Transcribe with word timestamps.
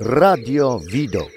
Radio 0.00 0.80
Widok. 0.92 1.30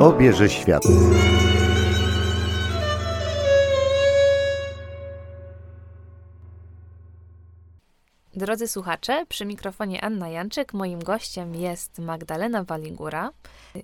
Obierze 0.00 0.48
świat. 0.48 0.82
Drodzy 8.56 8.72
słuchacze, 8.72 9.26
przy 9.28 9.44
mikrofonie 9.44 10.04
Anna 10.04 10.28
Janczyk, 10.28 10.74
moim 10.74 10.98
gościem 10.98 11.54
jest 11.54 11.98
Magdalena 11.98 12.64
Waligura. 12.64 13.30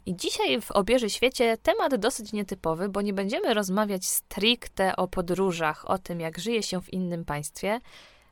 I 0.07 0.17
dzisiaj 0.17 0.61
w 0.61 0.71
Obieży 0.71 1.11
Świecie 1.11 1.59
temat 1.63 1.97
dosyć 1.97 2.33
nietypowy, 2.33 2.89
bo 2.89 3.01
nie 3.01 3.13
będziemy 3.13 3.55
rozmawiać 3.55 4.07
stricte 4.07 4.97
o 4.97 5.09
podróżach, 5.09 5.91
o 5.91 5.99
tym, 5.99 6.21
jak 6.21 6.39
żyje 6.39 6.63
się 6.63 6.83
w 6.83 6.93
innym 6.93 7.25
państwie. 7.25 7.81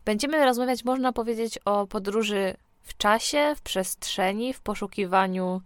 Będziemy 0.05 0.45
rozmawiać, 0.45 0.85
można 0.85 1.13
powiedzieć, 1.13 1.59
o 1.65 1.87
podróży 1.87 2.55
w 2.83 2.97
czasie, 2.97 3.55
w 3.57 3.61
przestrzeni, 3.63 4.55
w 4.55 4.61
poszukiwaniu 4.61 5.61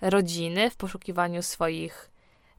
rodziny, 0.00 0.70
w 0.70 0.76
poszukiwaniu 0.76 1.42
swoich 1.42 2.10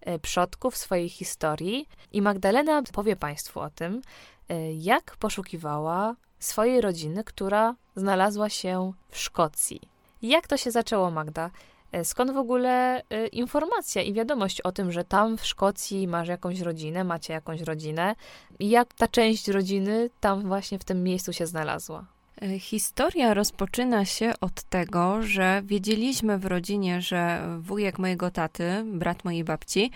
e, 0.02 0.20
przodków, 0.20 0.78
swojej 0.78 1.10
historii. 1.10 1.88
I 2.12 2.22
Magdalena 2.22 2.82
powie 2.94 3.16
Państwu 3.16 3.60
o 3.60 3.70
tym, 3.70 4.02
e, 4.50 4.74
jak 4.74 5.18
poszukiwała 5.18 6.16
swojej 6.40 6.82
rodziny, 6.82 7.24
która 7.24 7.76
znalazła 7.96 8.50
się 8.50 8.94
w 9.10 9.18
Szkocji. 9.18 9.82
Jak 10.22 10.48
to 10.48 10.58
się 10.58 10.72
zaczęło, 10.72 11.12
Magda? 11.12 11.52
E, 11.92 12.06
skąd 12.06 12.32
w 12.32 12.38
ogóle 12.38 13.02
y, 13.14 13.28
informacja 13.28 14.02
i 14.02 14.14
wiadomość 14.14 14.62
o 14.62 14.72
tym, 14.72 14.92
że 14.92 15.04
tam 15.04 15.38
w 15.38 15.46
Szkocji 15.46 16.08
masz 16.08 16.28
jakąś 16.28 16.60
rodzinę, 16.60 17.04
macie 17.04 17.34
jakąś 17.34 17.62
rodzinę? 17.62 18.16
Jak 18.60 18.94
ta 18.94 19.08
część 19.08 19.48
rodziny 19.48 20.10
tam 20.20 20.48
właśnie 20.48 20.80
w 20.80 20.84
tym 20.84 21.04
miejscu 21.04 21.34
się 21.34 21.48
znalazła? 21.48 22.06
E, 22.42 22.60
historia 22.60 23.34
rozpoczyna 23.34 24.06
się 24.06 24.34
od 24.42 24.64
tego, 24.64 25.22
że 25.22 25.62
wiedzieliśmy 25.66 26.38
w 26.38 26.46
rodzinie, 26.46 27.02
że 27.02 27.42
wujek 27.60 28.00
mojego 28.00 28.32
taty, 28.32 28.84
brat 28.86 29.26
mojej 29.26 29.44
babci, 29.44 29.92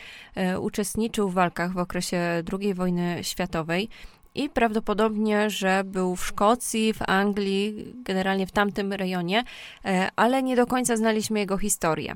uczestniczył 0.60 1.30
w 1.30 1.34
walkach 1.34 1.74
w 1.74 1.78
okresie 1.78 2.44
II 2.60 2.74
wojny 2.74 3.20
światowej 3.22 3.90
i 4.36 4.50
prawdopodobnie, 4.50 5.50
że 5.50 5.84
był 5.86 6.16
w 6.16 6.26
Szkocji, 6.26 6.94
w 6.94 7.02
Anglii, 7.02 7.94
generalnie 8.04 8.48
w 8.48 8.52
tamtym 8.52 8.94
rejonie, 8.94 9.44
e, 9.86 10.10
ale 10.16 10.44
nie 10.44 10.56
do 10.56 10.66
końca 10.66 10.98
znaliśmy 10.98 11.40
jego 11.40 11.58
historię. 11.58 12.16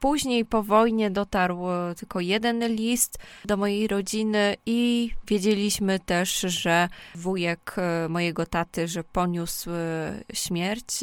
Później 0.00 0.44
po 0.44 0.62
wojnie 0.62 1.10
dotarł 1.10 1.58
tylko 1.98 2.20
jeden 2.20 2.66
list 2.68 3.18
do 3.44 3.56
mojej 3.56 3.88
rodziny 3.88 4.56
i 4.66 5.10
wiedzieliśmy 5.26 6.00
też, 6.00 6.40
że 6.40 6.88
wujek 7.14 7.74
e, 7.78 8.08
mojego 8.08 8.46
taty, 8.46 8.88
że 8.88 9.04
poniósł 9.04 9.70
e, 9.70 10.14
śmierć 10.32 11.00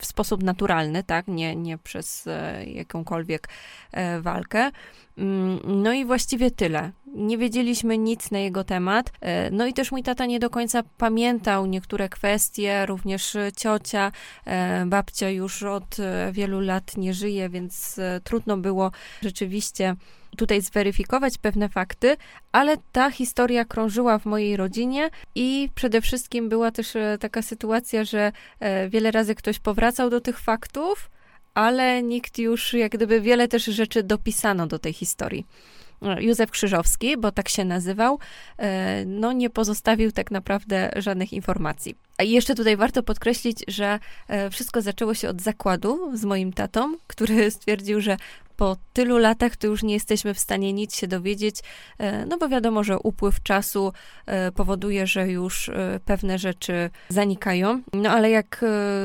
w 0.00 0.06
sposób 0.06 0.42
naturalny, 0.42 1.02
tak, 1.02 1.28
nie, 1.28 1.56
nie 1.56 1.78
przez 1.78 2.28
jakąkolwiek 2.66 3.48
walkę. 4.20 4.70
Mm, 5.20 5.60
no 5.64 5.92
i 5.92 6.04
właściwie 6.04 6.50
tyle. 6.50 6.92
Nie 7.06 7.38
wiedzieliśmy 7.38 7.98
nic 7.98 8.30
na 8.30 8.38
jego 8.38 8.64
temat. 8.64 9.12
E, 9.20 9.50
no 9.50 9.66
i 9.66 9.72
też 9.72 9.92
mój 9.92 10.02
tata 10.02 10.26
nie 10.26 10.38
do 10.38 10.50
końca 10.50 10.82
pamiętał 10.98 11.66
niektóre 11.66 12.08
kwestie, 12.08 12.86
również 12.86 13.36
ciocia, 13.56 14.12
e, 14.44 14.86
babcia 14.86 15.30
już 15.30 15.62
od 15.62 16.00
e, 16.00 16.32
wielu 16.32 16.60
lat 16.60 16.96
nie 16.96 17.14
żyje, 17.14 17.48
więc 17.48 18.00
trudno 18.24 18.56
było 18.56 18.90
rzeczywiście 19.22 19.96
tutaj 20.40 20.60
zweryfikować 20.60 21.38
pewne 21.38 21.68
fakty, 21.68 22.16
ale 22.52 22.76
ta 22.92 23.10
historia 23.10 23.64
krążyła 23.64 24.18
w 24.18 24.24
mojej 24.24 24.56
rodzinie 24.56 25.10
i 25.34 25.68
przede 25.74 26.00
wszystkim 26.00 26.48
była 26.48 26.70
też 26.70 26.92
taka 27.20 27.42
sytuacja, 27.42 28.04
że 28.04 28.32
wiele 28.88 29.10
razy 29.10 29.34
ktoś 29.34 29.58
powracał 29.58 30.10
do 30.10 30.20
tych 30.20 30.40
faktów, 30.40 31.10
ale 31.54 32.02
nikt 32.02 32.38
już, 32.38 32.72
jak 32.72 32.92
gdyby 32.92 33.20
wiele 33.20 33.48
też 33.48 33.64
rzeczy 33.64 34.02
dopisano 34.02 34.66
do 34.66 34.78
tej 34.78 34.92
historii. 34.92 35.46
Józef 36.20 36.50
Krzyżowski, 36.50 37.16
bo 37.16 37.32
tak 37.32 37.48
się 37.48 37.64
nazywał, 37.64 38.18
e, 38.58 39.04
no 39.04 39.32
nie 39.32 39.50
pozostawił 39.50 40.12
tak 40.12 40.30
naprawdę 40.30 40.90
żadnych 40.96 41.32
informacji. 41.32 41.94
A 42.20 42.22
jeszcze 42.22 42.54
tutaj 42.54 42.76
warto 42.76 43.02
podkreślić, 43.02 43.64
że 43.68 43.98
e, 44.28 44.50
wszystko 44.50 44.82
zaczęło 44.82 45.14
się 45.14 45.28
od 45.28 45.42
zakładu 45.42 46.16
z 46.16 46.24
moim 46.24 46.52
tatą, 46.52 46.96
który 47.06 47.50
stwierdził, 47.50 48.00
że 48.00 48.16
po 48.56 48.76
tylu 48.92 49.18
latach 49.18 49.56
to 49.56 49.66
już 49.66 49.82
nie 49.82 49.94
jesteśmy 49.94 50.34
w 50.34 50.38
stanie 50.38 50.72
nic 50.72 50.96
się 50.96 51.06
dowiedzieć, 51.06 51.56
e, 51.98 52.26
no 52.26 52.38
bo 52.38 52.48
wiadomo, 52.48 52.84
że 52.84 52.98
upływ 52.98 53.42
czasu 53.42 53.92
e, 54.26 54.52
powoduje, 54.52 55.06
że 55.06 55.28
już 55.28 55.70
pewne 56.04 56.38
rzeczy 56.38 56.90
zanikają. 57.08 57.82
No 57.92 58.10
ale 58.10 58.30
jak 58.30 58.64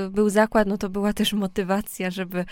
był 0.09 0.29
zakład, 0.29 0.67
no 0.67 0.77
to 0.77 0.89
była 0.89 1.13
też 1.13 1.33
motywacja, 1.33 2.11
żeby 2.11 2.45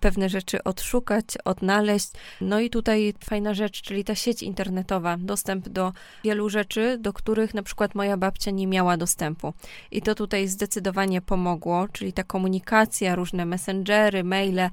pewne 0.00 0.28
rzeczy 0.28 0.64
odszukać, 0.64 1.24
odnaleźć. 1.44 2.10
No 2.40 2.60
i 2.60 2.70
tutaj 2.70 3.14
fajna 3.24 3.54
rzecz, 3.54 3.82
czyli 3.82 4.04
ta 4.04 4.14
sieć 4.14 4.42
internetowa, 4.42 5.16
dostęp 5.18 5.68
do 5.68 5.92
wielu 6.24 6.48
rzeczy, 6.48 6.98
do 7.00 7.12
których 7.12 7.54
na 7.54 7.62
przykład 7.62 7.94
moja 7.94 8.16
babcia 8.16 8.50
nie 8.50 8.66
miała 8.66 8.96
dostępu. 8.96 9.52
I 9.90 10.01
to 10.02 10.14
tutaj 10.14 10.48
zdecydowanie 10.48 11.20
pomogło, 11.20 11.88
czyli 11.92 12.12
ta 12.12 12.24
komunikacja, 12.24 13.14
różne 13.14 13.46
messengery, 13.46 14.24
maile, 14.24 14.70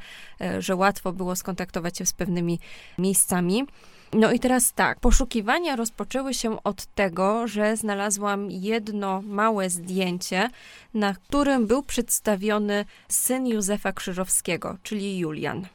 że 0.60 0.76
łatwo 0.76 1.14
było 1.14 1.36
skontaktować 1.36 1.60
kontaktować 1.60 1.98
się 1.98 2.06
z 2.06 2.14
pewnymi 2.14 2.60
miejscami. 2.98 3.66
No 4.14 4.32
i 4.32 4.40
teraz 4.40 4.74
tak, 4.74 5.00
poszukiwania 5.00 5.76
rozpoczęły 5.76 6.34
się 6.34 6.64
od 6.64 6.86
tego, 6.86 7.48
że 7.48 7.78
znalazłam 7.78 8.52
jedno 8.52 9.22
małe 9.22 9.70
zdjęcie, 9.70 10.50
na 10.94 11.14
którym 11.14 11.68
był 11.68 11.84
przedstawiony 11.84 12.86
syn 13.08 13.48
Józefa 13.48 13.92
Krzyżowskiego, 13.92 14.78
czyli 14.84 15.18
Julian. 15.18 15.68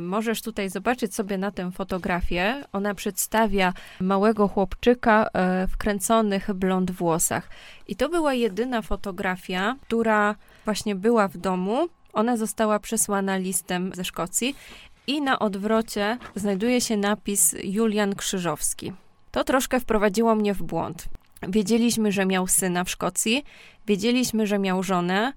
Możesz 0.00 0.42
tutaj 0.42 0.70
zobaczyć 0.70 1.14
sobie 1.14 1.38
na 1.38 1.50
tę 1.50 1.72
fotografię. 1.72 2.64
Ona 2.72 2.94
przedstawia 2.94 3.72
małego 4.00 4.48
chłopczyka 4.48 5.28
e, 5.32 5.66
w 5.66 5.76
kręconych 5.76 6.52
blond 6.54 6.90
włosach. 6.90 7.50
I 7.88 7.96
to 7.96 8.08
była 8.08 8.34
jedyna 8.34 8.82
fotografia, 8.82 9.76
która 9.82 10.34
właśnie 10.64 10.94
była 10.94 11.28
w 11.28 11.36
domu. 11.36 11.88
Ona 12.12 12.36
została 12.36 12.78
przesłana 12.78 13.36
listem 13.36 13.90
ze 13.94 14.04
Szkocji 14.04 14.56
i 15.06 15.22
na 15.22 15.38
odwrocie 15.38 16.18
znajduje 16.34 16.80
się 16.80 16.96
napis 16.96 17.54
Julian 17.64 18.14
Krzyżowski. 18.14 18.92
To 19.30 19.44
troszkę 19.44 19.80
wprowadziło 19.80 20.34
mnie 20.34 20.54
w 20.54 20.62
błąd. 20.62 21.08
Wiedzieliśmy, 21.48 22.12
że 22.12 22.26
miał 22.26 22.46
syna 22.46 22.84
w 22.84 22.90
Szkocji, 22.90 23.44
wiedzieliśmy, 23.86 24.46
że 24.46 24.58
miał 24.58 24.82
żonę, 24.82 25.32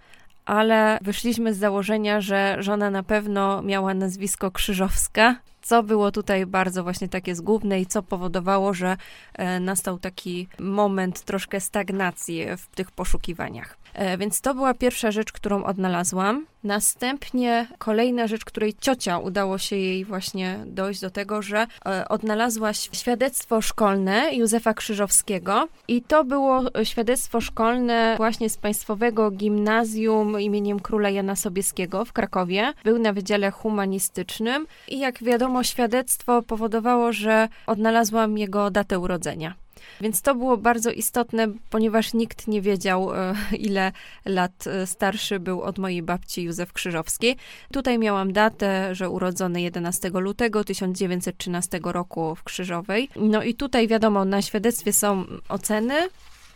ale 0.49 0.99
wyszliśmy 1.01 1.53
z 1.53 1.57
założenia, 1.57 2.21
że 2.21 2.55
żona 2.59 2.89
na 2.89 3.03
pewno 3.03 3.61
miała 3.61 3.93
nazwisko 3.93 4.51
Krzyżowska, 4.51 5.35
co 5.61 5.83
było 5.83 6.11
tutaj 6.11 6.45
bardzo 6.45 6.83
właśnie 6.83 7.09
takie 7.09 7.35
zgubne 7.35 7.79
i 7.79 7.85
co 7.85 8.03
powodowało, 8.03 8.73
że 8.73 8.97
e, 9.33 9.59
nastał 9.59 9.99
taki 9.99 10.47
moment 10.59 11.21
troszkę 11.21 11.59
stagnacji 11.59 12.45
w 12.57 12.67
tych 12.75 12.91
poszukiwaniach. 12.91 13.78
E, 13.99 14.17
więc 14.17 14.41
to 14.41 14.53
była 14.53 14.73
pierwsza 14.73 15.11
rzecz, 15.11 15.31
którą 15.31 15.63
odnalazłam. 15.63 16.45
Następnie 16.63 17.67
kolejna 17.77 18.27
rzecz, 18.27 18.45
której 18.45 18.73
ciocia 18.81 19.17
udało 19.17 19.57
się 19.57 19.75
jej 19.75 20.05
właśnie 20.05 20.59
dojść 20.65 21.01
do 21.01 21.09
tego, 21.09 21.41
że 21.41 21.67
e, 21.85 22.07
odnalazła 22.07 22.73
świadectwo 22.73 23.61
szkolne 23.61 24.35
Józefa 24.35 24.73
Krzyżowskiego 24.73 25.67
i 25.87 26.01
to 26.01 26.23
było 26.23 26.61
świadectwo 26.83 27.41
szkolne 27.41 28.13
właśnie 28.17 28.49
z 28.49 28.57
Państwowego 28.57 29.31
Gimnazjum 29.31 30.39
imieniem 30.39 30.79
Króla 30.79 31.09
Jana 31.09 31.35
Sobieskiego 31.35 32.05
w 32.05 32.13
Krakowie. 32.13 32.73
Był 32.83 32.99
na 32.99 33.13
Wydziale 33.13 33.51
Humanistycznym 33.51 34.67
i 34.87 34.99
jak 34.99 35.23
wiadomo 35.23 35.63
świadectwo 35.63 36.41
powodowało, 36.41 37.13
że 37.13 37.47
odnalazłam 37.67 38.37
jego 38.37 38.71
datę 38.71 38.99
urodzenia. 38.99 39.55
Więc 40.01 40.21
to 40.21 40.35
było 40.35 40.57
bardzo 40.57 40.91
istotne, 40.91 41.47
ponieważ 41.69 42.13
nikt 42.13 42.47
nie 42.47 42.61
wiedział, 42.61 43.13
e, 43.15 43.35
ile 43.69 43.91
lat 44.25 44.67
e, 44.67 44.87
starszy 44.87 45.39
był 45.39 45.61
od 45.61 45.77
mojej 45.77 46.01
babci 46.01 46.43
Józef 46.43 46.73
Krzyżowski. 46.73 47.35
Tutaj 47.73 47.99
miałam 47.99 48.33
datę, 48.33 48.95
że 48.95 49.09
urodzony 49.09 49.61
11 49.61 50.09
lutego 50.13 50.63
1913 50.63 51.79
roku 51.83 52.35
w 52.35 52.43
Krzyżowej. 52.43 53.09
No 53.15 53.43
i 53.43 53.55
tutaj 53.55 53.87
wiadomo, 53.87 54.25
na 54.25 54.41
świadectwie 54.41 54.93
są 54.93 55.25
oceny, 55.49 56.09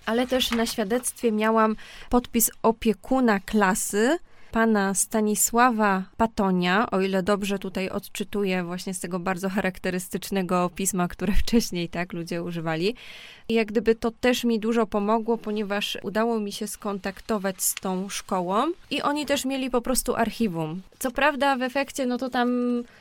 ale 0.06 0.28
też 0.28 0.52
na 0.52 0.66
świadectwie 0.66 1.32
miałam 1.32 1.76
podpis 2.10 2.52
opiekuna 2.64 3.40
klasy, 3.40 4.18
pana 4.54 4.94
Stanisława 4.94 6.04
Patonia, 6.18 6.92
o 6.92 7.02
ile 7.02 7.24
dobrze 7.24 7.60
tutaj 7.60 7.90
odczytuję 7.90 8.64
właśnie 8.64 8.94
z 8.94 9.00
tego 9.00 9.20
bardzo 9.20 9.50
charakterystycznego 9.50 10.70
pisma, 10.76 11.08
które 11.08 11.34
wcześniej 11.44 11.90
tak 11.90 12.14
ludzie 12.14 12.44
używali. 12.44 12.96
I 13.50 13.54
jak 13.54 13.68
gdyby 13.68 13.96
to 13.96 14.12
też 14.12 14.44
mi 14.44 14.60
dużo 14.60 14.88
pomogło, 14.88 15.38
ponieważ 15.38 15.98
udało 16.04 16.40
mi 16.40 16.52
się 16.52 16.68
skontaktować 16.68 17.62
z 17.62 17.76
tą 17.76 18.10
szkołą 18.10 18.66
i 18.92 19.02
oni 19.02 19.26
też 19.26 19.46
mieli 19.46 19.70
po 19.70 19.82
prostu 19.82 20.16
archiwum. 20.16 20.82
Co 21.00 21.12
prawda 21.12 21.56
w 21.56 21.62
efekcie, 21.62 22.06
no 22.06 22.18
to 22.18 22.30
tam 22.30 22.50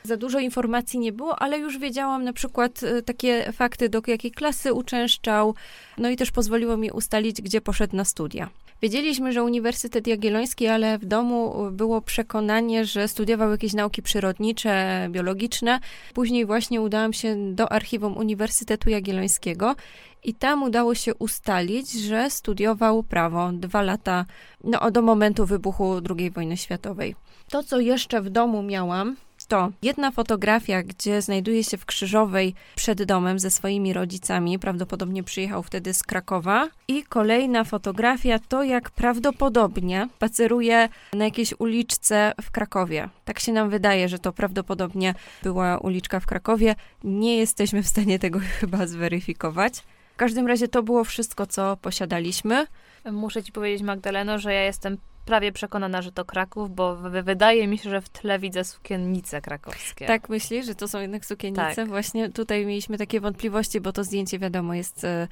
za 0.03 0.17
dużo 0.17 0.39
informacji 0.39 0.99
nie 0.99 1.11
było, 1.11 1.41
ale 1.41 1.59
już 1.59 1.77
wiedziałam 1.77 2.23
na 2.23 2.33
przykład 2.33 2.83
e, 2.83 3.01
takie 3.01 3.51
fakty, 3.51 3.89
do 3.89 4.01
jakiej 4.07 4.31
klasy 4.31 4.73
uczęszczał, 4.73 5.55
no 5.97 6.09
i 6.09 6.15
też 6.15 6.31
pozwoliło 6.31 6.77
mi 6.77 6.91
ustalić, 6.91 7.41
gdzie 7.41 7.61
poszedł 7.61 7.95
na 7.95 8.05
studia. 8.05 8.49
Wiedzieliśmy, 8.83 9.33
że 9.33 9.43
Uniwersytet 9.43 10.07
Jagielloński, 10.07 10.67
ale 10.67 10.97
w 10.97 11.05
domu 11.05 11.42
było 11.71 12.01
przekonanie, 12.01 12.85
że 12.85 13.07
studiował 13.07 13.51
jakieś 13.51 13.73
nauki 13.73 14.01
przyrodnicze, 14.01 15.07
biologiczne. 15.11 15.79
Później 16.13 16.45
właśnie 16.45 16.81
udałam 16.81 17.13
się 17.13 17.53
do 17.53 17.71
archiwum 17.71 18.17
Uniwersytetu 18.17 18.89
Jagiellońskiego 18.89 19.75
i 20.23 20.33
tam 20.33 20.63
udało 20.63 20.95
się 20.95 21.15
ustalić, 21.15 21.91
że 21.91 22.29
studiował 22.29 23.03
prawo 23.03 23.51
dwa 23.51 23.81
lata 23.81 24.25
no, 24.63 24.91
do 24.91 25.01
momentu 25.01 25.45
wybuchu 25.45 26.01
II 26.17 26.31
wojny 26.31 26.57
światowej. 26.57 27.15
To, 27.49 27.63
co 27.63 27.79
jeszcze 27.79 28.21
w 28.21 28.29
domu 28.29 28.63
miałam, 28.63 29.15
to 29.45 29.71
jedna 29.81 30.11
fotografia, 30.11 30.83
gdzie 30.83 31.21
znajduje 31.21 31.63
się 31.63 31.77
w 31.77 31.85
Krzyżowej 31.85 32.55
przed 32.75 33.03
domem 33.03 33.39
ze 33.39 33.51
swoimi 33.51 33.93
rodzicami, 33.93 34.59
prawdopodobnie 34.59 35.23
przyjechał 35.23 35.63
wtedy 35.63 35.93
z 35.93 36.03
Krakowa, 36.03 36.69
i 36.87 37.03
kolejna 37.03 37.63
fotografia 37.63 38.39
to, 38.39 38.63
jak 38.63 38.91
prawdopodobnie 38.91 40.07
spaceruje 40.15 40.89
na 41.13 41.25
jakiejś 41.25 41.53
uliczce 41.59 42.33
w 42.41 42.51
Krakowie. 42.51 43.09
Tak 43.25 43.39
się 43.39 43.53
nam 43.53 43.69
wydaje, 43.69 44.09
że 44.09 44.19
to 44.19 44.33
prawdopodobnie 44.33 45.13
była 45.43 45.77
uliczka 45.77 46.19
w 46.19 46.25
Krakowie. 46.25 46.75
Nie 47.03 47.37
jesteśmy 47.37 47.83
w 47.83 47.87
stanie 47.87 48.19
tego 48.19 48.39
chyba 48.59 48.87
zweryfikować. 48.87 49.73
W 50.13 50.15
każdym 50.15 50.47
razie 50.47 50.67
to 50.67 50.83
było 50.83 51.03
wszystko, 51.03 51.47
co 51.47 51.77
posiadaliśmy. 51.77 52.67
Muszę 53.11 53.43
ci 53.43 53.51
powiedzieć, 53.51 53.81
Magdaleno, 53.83 54.39
że 54.39 54.53
ja 54.53 54.63
jestem 54.63 54.97
prawie 55.25 55.51
przekonana, 55.51 56.01
że 56.01 56.11
to 56.11 56.25
Kraków, 56.25 56.75
bo 56.75 56.95
wydaje 57.23 57.67
mi 57.67 57.77
się, 57.77 57.89
że 57.89 58.01
w 58.01 58.09
tle 58.09 58.39
widzę 58.39 58.63
sukiennice 58.63 59.41
krakowskie. 59.41 60.05
Tak 60.05 60.29
myślisz, 60.29 60.65
że 60.65 60.75
to 60.75 60.87
są 60.87 60.99
jednak 60.99 61.25
sukiennice? 61.25 61.75
Tak. 61.75 61.87
Właśnie 61.87 62.29
tutaj 62.29 62.65
mieliśmy 62.65 62.97
takie 62.97 63.19
wątpliwości, 63.19 63.81
bo 63.81 63.91
to 63.91 64.03
zdjęcie 64.03 64.39
wiadomo 64.39 64.73
jest 64.73 65.03
e, 65.03 65.27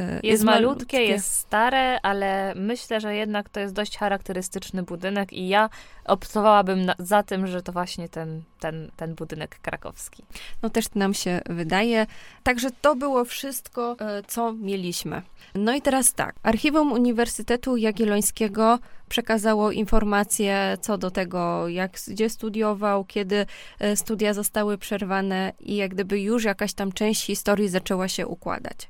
jest, 0.00 0.24
jest 0.24 0.44
malutkie, 0.44 0.66
malutkie, 0.66 1.02
jest 1.02 1.32
stare, 1.32 2.00
ale 2.02 2.52
myślę, 2.56 3.00
że 3.00 3.14
jednak 3.14 3.48
to 3.48 3.60
jest 3.60 3.74
dość 3.74 3.98
charakterystyczny 3.98 4.82
budynek 4.82 5.32
i 5.32 5.48
ja 5.48 5.70
optowałabym 6.04 6.84
na, 6.84 6.94
za 6.98 7.22
tym, 7.22 7.46
że 7.46 7.62
to 7.62 7.72
właśnie 7.72 8.08
ten, 8.08 8.42
ten, 8.60 8.90
ten 8.96 9.14
budynek 9.14 9.58
krakowski. 9.62 10.24
No 10.62 10.70
też 10.70 10.84
nam 10.94 11.14
się 11.14 11.40
wydaje. 11.46 12.06
Także 12.42 12.70
to 12.80 12.96
było 12.96 13.24
wszystko, 13.24 13.96
e, 14.00 14.22
co 14.26 14.52
mieliśmy. 14.52 15.22
No 15.54 15.74
i 15.74 15.82
teraz 15.82 16.12
tak. 16.12 16.34
Archiwum 16.42 16.92
Uniwersytetu 16.92 17.76
Jagiellońskiego 17.76 18.78
przekazało 19.08 19.70
informacje 19.70 20.78
co 20.80 20.98
do 20.98 21.10
tego, 21.10 21.68
jak, 21.68 21.92
gdzie 22.08 22.30
studiował, 22.30 23.04
kiedy 23.04 23.46
e, 23.78 23.96
studia 23.96 24.34
zostały 24.34 24.78
przerwane 24.78 25.52
i 25.60 25.76
jak 25.76 25.94
gdyby 25.94 26.20
już 26.20 26.44
jakaś 26.44 26.72
tam 26.72 26.92
część 26.92 27.24
historii 27.26 27.68
zaczęła 27.68 28.08
się 28.08 28.26
układać. 28.26 28.88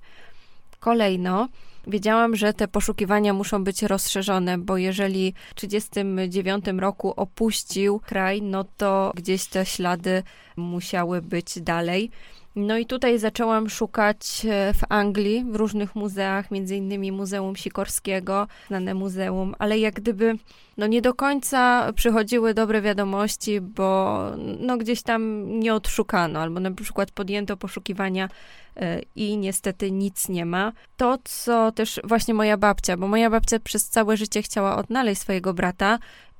Kolejno, 0.84 1.48
Wiedziałam, 1.86 2.36
że 2.36 2.52
te 2.52 2.68
poszukiwania 2.68 3.32
muszą 3.32 3.64
być 3.64 3.82
rozszerzone, 3.82 4.58
bo 4.58 4.76
jeżeli 4.76 5.34
w 5.50 5.54
1939 5.54 6.64
roku 6.80 7.14
opuścił 7.16 8.00
kraj, 8.00 8.42
no 8.42 8.64
to 8.76 9.12
gdzieś 9.16 9.46
te 9.46 9.66
ślady 9.66 10.22
musiały 10.56 11.22
być 11.22 11.60
dalej. 11.60 12.10
No 12.56 12.78
i 12.78 12.86
tutaj 12.86 13.18
zaczęłam 13.18 13.70
szukać 13.70 14.46
e, 14.50 14.74
w 14.74 14.80
Anglii, 14.88 15.44
w 15.48 15.56
różnych 15.56 15.94
muzeach, 15.94 16.50
między 16.50 16.76
innymi 16.76 17.12
Muzeum 17.12 17.56
Sikorskiego, 17.56 18.46
znane 18.68 18.94
muzeum, 18.94 19.54
ale 19.58 19.78
jak 19.78 19.94
gdyby 19.94 20.38
no 20.76 20.86
nie 20.86 21.02
do 21.02 21.14
końca 21.14 21.92
przychodziły 21.92 22.54
dobre 22.54 22.82
wiadomości, 22.82 23.60
bo 23.60 24.20
no 24.60 24.76
gdzieś 24.76 25.02
tam 25.02 25.50
nie 25.60 25.74
odszukano, 25.74 26.40
albo 26.40 26.60
na 26.60 26.70
przykład 26.70 27.10
podjęto 27.10 27.56
poszukiwania 27.56 28.28
e, 28.76 29.00
i 29.16 29.36
niestety 29.36 29.90
nic 29.90 30.28
nie 30.28 30.46
ma. 30.46 30.72
To, 30.96 31.18
co 31.24 31.72
też 31.72 32.00
właśnie 32.04 32.34
moja 32.34 32.56
babcia, 32.56 32.96
bo 32.96 33.08
moja 33.08 33.30
babcia 33.30 33.60
przez 33.60 33.88
całe 33.88 34.16
życie 34.16 34.42
chciała 34.42 34.76
odnaleźć 34.76 35.20
swojego 35.20 35.54
brata 35.54 35.98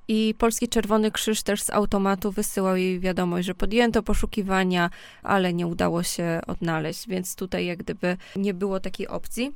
i 0.09 0.35
Polski 0.39 0.69
Czerwony 0.69 1.11
Krzyż 1.11 1.43
też 1.43 1.63
z 1.63 1.71
automatu 1.71 2.33
wysyłał 2.33 2.77
jej 2.77 3.01
wiadomość, 3.01 3.47
że 3.47 3.55
podjęto 3.55 4.03
poszukiwania, 4.03 4.91
ale 5.23 5.53
nie 5.55 5.67
udało 5.67 6.03
się 6.03 6.41
odnaleźć, 6.47 7.09
więc 7.09 7.37
tutaj 7.37 7.67
jak 7.67 7.79
gdyby 7.79 8.17
nie 8.37 8.55
było 8.55 8.81
takiej 8.81 9.09
opcji. 9.09 9.53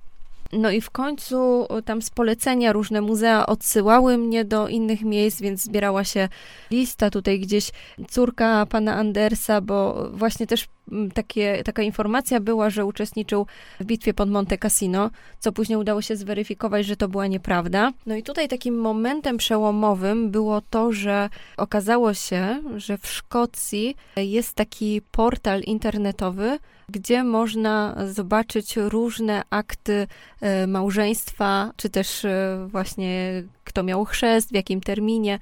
No 0.53 0.71
i 0.71 0.81
w 0.81 0.91
końcu 0.91 1.67
tam 1.85 2.03
z 2.03 2.11
polecenia 2.11 2.73
różne 2.73 3.01
muzea 3.01 3.47
odsyłały 3.47 4.19
mnie 4.19 4.45
do 4.45 4.69
innych 4.69 5.03
miejsc, 5.03 5.41
więc 5.41 5.63
zbierała 5.63 6.05
się 6.05 6.29
lista 6.71 7.11
tutaj 7.11 7.41
gdzieś 7.41 7.71
córka 8.11 8.67
pana 8.67 8.95
Andersa, 8.95 9.61
bo 9.61 10.09
właśnie 10.13 10.47
też 10.47 10.67
takie, 11.15 11.63
taka 11.65 11.83
informacja 11.83 12.41
była, 12.41 12.71
że 12.71 12.85
uczestniczył 12.85 13.47
w 13.81 13.85
bitwie 13.85 14.15
pod 14.15 14.31
Monte 14.31 14.59
Cassino, 14.59 15.11
co 15.39 15.53
później 15.53 15.79
udało 15.79 16.03
się 16.03 16.17
zweryfikować, 16.17 16.87
że 16.87 16.97
to 16.97 17.09
była 17.09 17.27
nieprawda. 17.27 17.93
No 18.07 18.17
i 18.17 18.23
tutaj 18.23 18.49
takim 18.49 18.81
momentem 18.81 19.37
przełomowym 19.37 20.31
było 20.31 20.61
to, 20.71 20.93
że 20.93 21.29
okazało 21.57 22.15
się, 22.15 22.63
że 22.77 22.99
w 22.99 23.07
Szkocji 23.07 23.97
jest 24.17 24.55
taki 24.55 25.03
portal 25.11 25.61
internetowy, 25.61 26.59
gdzie 26.89 27.25
można 27.25 27.97
zobaczyć 28.13 28.77
różne 28.77 29.43
akty 29.51 30.07
e, 30.41 30.67
małżeństwa, 30.67 31.73
czy 31.77 31.91
też 31.91 32.25
e, 32.25 32.67
właśnie 32.71 33.43
kto 33.65 33.83
miał 33.83 34.05
chrzest, 34.05 34.51
w 34.51 34.55
jakim 34.55 34.81
terminie. 34.81 35.39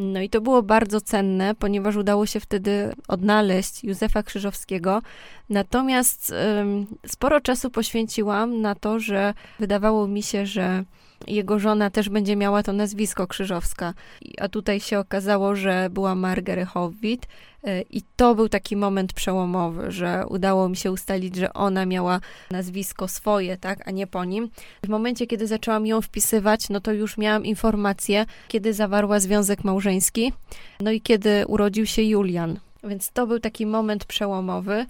No 0.00 0.20
i 0.20 0.28
to 0.28 0.40
było 0.40 0.62
bardzo 0.62 1.00
cenne, 1.00 1.54
ponieważ 1.54 1.96
udało 1.96 2.26
się 2.26 2.40
wtedy 2.40 2.92
odnaleźć 3.08 3.84
Józefa 3.84 4.22
Krzyżowskiego. 4.22 5.02
Natomiast 5.48 6.34
sporo 7.06 7.40
czasu 7.40 7.70
poświęciłam 7.70 8.60
na 8.60 8.74
to, 8.74 9.00
że 9.00 9.34
wydawało 9.58 10.08
mi 10.08 10.22
się, 10.22 10.46
że 10.46 10.84
jego 11.26 11.58
żona 11.58 11.90
też 11.90 12.08
będzie 12.08 12.36
miała 12.36 12.62
to 12.62 12.72
nazwisko 12.72 13.26
Krzyżowska. 13.26 13.94
A 14.38 14.48
tutaj 14.48 14.80
się 14.80 14.98
okazało, 14.98 15.56
że 15.56 15.88
była 15.90 16.14
Margaret 16.14 16.68
Howitt, 16.68 17.26
E, 17.64 17.82
I 17.90 18.02
to 18.16 18.34
był 18.34 18.48
taki 18.48 18.76
moment 18.76 19.12
przełomowy, 19.12 19.92
że 19.92 20.24
udało 20.28 20.68
mi 20.68 20.76
się 20.76 20.92
ustalić, 20.92 21.36
że 21.36 21.52
ona 21.52 21.86
miała 21.86 22.20
nazwisko 22.50 23.08
swoje, 23.08 23.56
tak, 23.56 23.88
a 23.88 23.90
nie 23.90 24.06
po 24.06 24.24
nim. 24.24 24.50
W 24.84 24.88
momencie, 24.88 25.26
kiedy 25.26 25.46
zaczęłam 25.46 25.86
ją 25.86 26.00
wpisywać, 26.00 26.68
no 26.68 26.80
to 26.80 26.92
już 26.92 27.18
miałam 27.18 27.44
informację, 27.44 28.26
kiedy 28.48 28.74
zawarła 28.74 29.20
związek 29.20 29.64
małżeński, 29.64 30.32
no 30.80 30.90
i 30.90 31.00
kiedy 31.00 31.46
urodził 31.46 31.86
się 31.86 32.02
Julian. 32.02 32.58
Więc 32.84 33.10
to 33.10 33.26
był 33.26 33.40
taki 33.40 33.66
moment 33.66 34.04
przełomowy. 34.04 34.86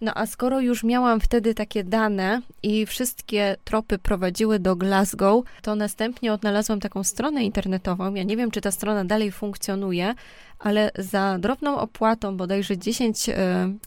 No 0.00 0.12
a 0.14 0.26
skoro 0.26 0.60
już 0.60 0.84
miałam 0.84 1.20
wtedy 1.20 1.54
takie 1.54 1.84
dane 1.84 2.42
i 2.62 2.86
wszystkie 2.86 3.56
tropy 3.64 3.98
prowadziły 3.98 4.58
do 4.58 4.76
Glasgow, 4.76 5.44
to 5.62 5.74
następnie 5.74 6.32
odnalazłam 6.32 6.80
taką 6.80 7.04
stronę 7.04 7.44
internetową. 7.44 8.14
Ja 8.14 8.22
nie 8.22 8.36
wiem, 8.36 8.50
czy 8.50 8.60
ta 8.60 8.70
strona 8.70 9.04
dalej 9.04 9.32
funkcjonuje, 9.32 10.14
ale 10.58 10.90
za 10.98 11.38
drobną 11.38 11.78
opłatą, 11.78 12.36
bodajże 12.36 12.78
10 12.78 13.28
e, 13.28 13.34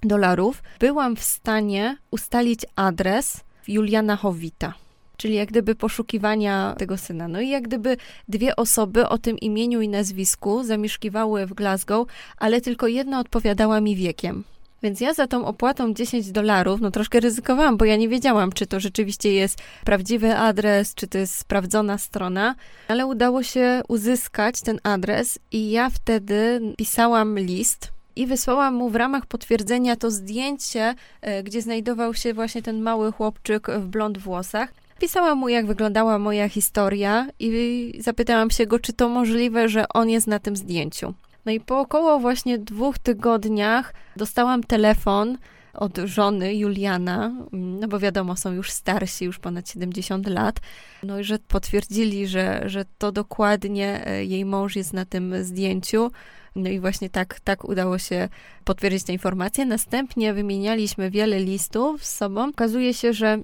dolarów, 0.04 0.64
byłam 0.80 1.16
w 1.16 1.24
stanie 1.24 1.98
ustalić 2.12 2.62
adres 2.76 3.42
Juliana 3.68 4.16
Howita 4.16 4.74
czyli 5.18 5.36
jak 5.36 5.50
gdyby 5.50 5.76
poszukiwania 5.76 6.76
tego 6.78 6.98
syna. 6.98 7.28
No 7.28 7.42
i 7.42 7.50
jak 7.50 7.64
gdyby 7.64 7.98
dwie 8.28 8.56
osoby 8.56 9.08
o 9.10 9.18
tym 9.18 9.40
imieniu 9.40 9.82
i 9.82 9.90
nazwisku 9.90 10.64
zamieszkiwały 10.64 11.46
w 11.46 11.54
Glasgow, 11.54 12.08
ale 12.38 12.62
tylko 12.62 12.88
jedna 12.88 13.20
odpowiadała 13.20 13.82
mi 13.82 13.96
wiekiem. 13.96 14.44
Więc 14.84 15.02
ja 15.02 15.14
za 15.14 15.28
tą 15.28 15.46
opłatą 15.46 15.94
10 15.94 16.32
dolarów, 16.32 16.82
no 16.82 16.92
troszkę 16.92 17.20
ryzykowałam, 17.20 17.78
bo 17.78 17.86
ja 17.86 17.96
nie 17.96 18.10
wiedziałam, 18.10 18.52
czy 18.52 18.68
to 18.68 18.80
rzeczywiście 18.80 19.34
jest 19.34 19.62
prawdziwy 19.86 20.36
adres, 20.36 20.96
czy 20.96 21.08
to 21.08 21.18
jest 21.18 21.36
sprawdzona 21.36 21.98
strona, 21.98 22.56
ale 22.88 23.06
udało 23.06 23.44
się 23.44 23.82
uzyskać 23.88 24.62
ten 24.62 24.80
adres 24.84 25.40
i 25.52 25.72
ja 25.72 25.90
wtedy 25.90 26.62
pisałam 26.78 27.40
list 27.40 27.92
i 28.16 28.28
wysłałam 28.28 28.74
mu 28.74 28.90
w 28.90 28.96
ramach 28.96 29.26
potwierdzenia 29.26 29.96
to 29.96 30.12
zdjęcie, 30.12 30.96
e, 31.22 31.44
gdzie 31.44 31.62
znajdował 31.62 32.14
się 32.14 32.34
właśnie 32.34 32.62
ten 32.62 32.82
mały 32.82 33.12
chłopczyk 33.12 33.68
w 33.68 33.88
blond 33.88 34.18
włosach. 34.18 34.74
Pisałam 35.00 35.38
mu, 35.38 35.50
jak 35.50 35.66
wyglądała 35.66 36.20
moja 36.20 36.50
historia 36.50 37.28
i 37.40 37.94
zapytałam 38.00 38.50
się 38.50 38.66
go, 38.66 38.80
czy 38.80 38.94
to 38.94 39.10
możliwe, 39.10 39.70
że 39.70 39.86
on 39.90 40.10
jest 40.10 40.28
na 40.28 40.40
tym 40.40 40.56
zdjęciu. 40.56 41.14
No 41.46 41.52
i 41.52 41.60
po 41.60 41.80
około 41.80 42.20
właśnie 42.20 42.58
dwóch 42.58 42.98
tygodniach 42.98 43.94
dostałam 44.16 44.64
telefon 44.64 45.38
od 45.74 45.98
żony 45.98 46.56
Juliana, 46.56 47.32
no 47.52 47.88
bo 47.88 48.00
wiadomo, 48.00 48.36
są 48.36 48.52
już 48.52 48.72
starsi, 48.72 49.26
już 49.26 49.40
ponad 49.40 49.70
70 49.70 50.28
lat, 50.28 50.60
no 51.04 51.20
i 51.20 51.24
że 51.24 51.40
potwierdzili, 51.40 52.28
że, 52.28 52.64
że 52.66 52.86
to 52.98 53.12
dokładnie 53.12 54.08
e, 54.08 54.26
jej 54.26 54.46
mąż 54.46 54.76
jest 54.76 54.94
na 54.94 55.06
tym 55.06 55.44
zdjęciu. 55.44 56.12
No 56.56 56.70
i 56.70 56.80
właśnie 56.80 57.10
tak, 57.10 57.40
tak 57.40 57.70
udało 57.70 57.98
się 57.98 58.30
potwierdzić 58.64 59.04
tę 59.04 59.14
informację. 59.14 59.66
Następnie 59.66 60.34
wymienialiśmy 60.34 61.12
wiele 61.12 61.40
listów 61.40 62.06
z 62.06 62.16
sobą. 62.16 62.50
Okazuje 62.50 62.94
się, 62.94 63.14
że 63.14 63.40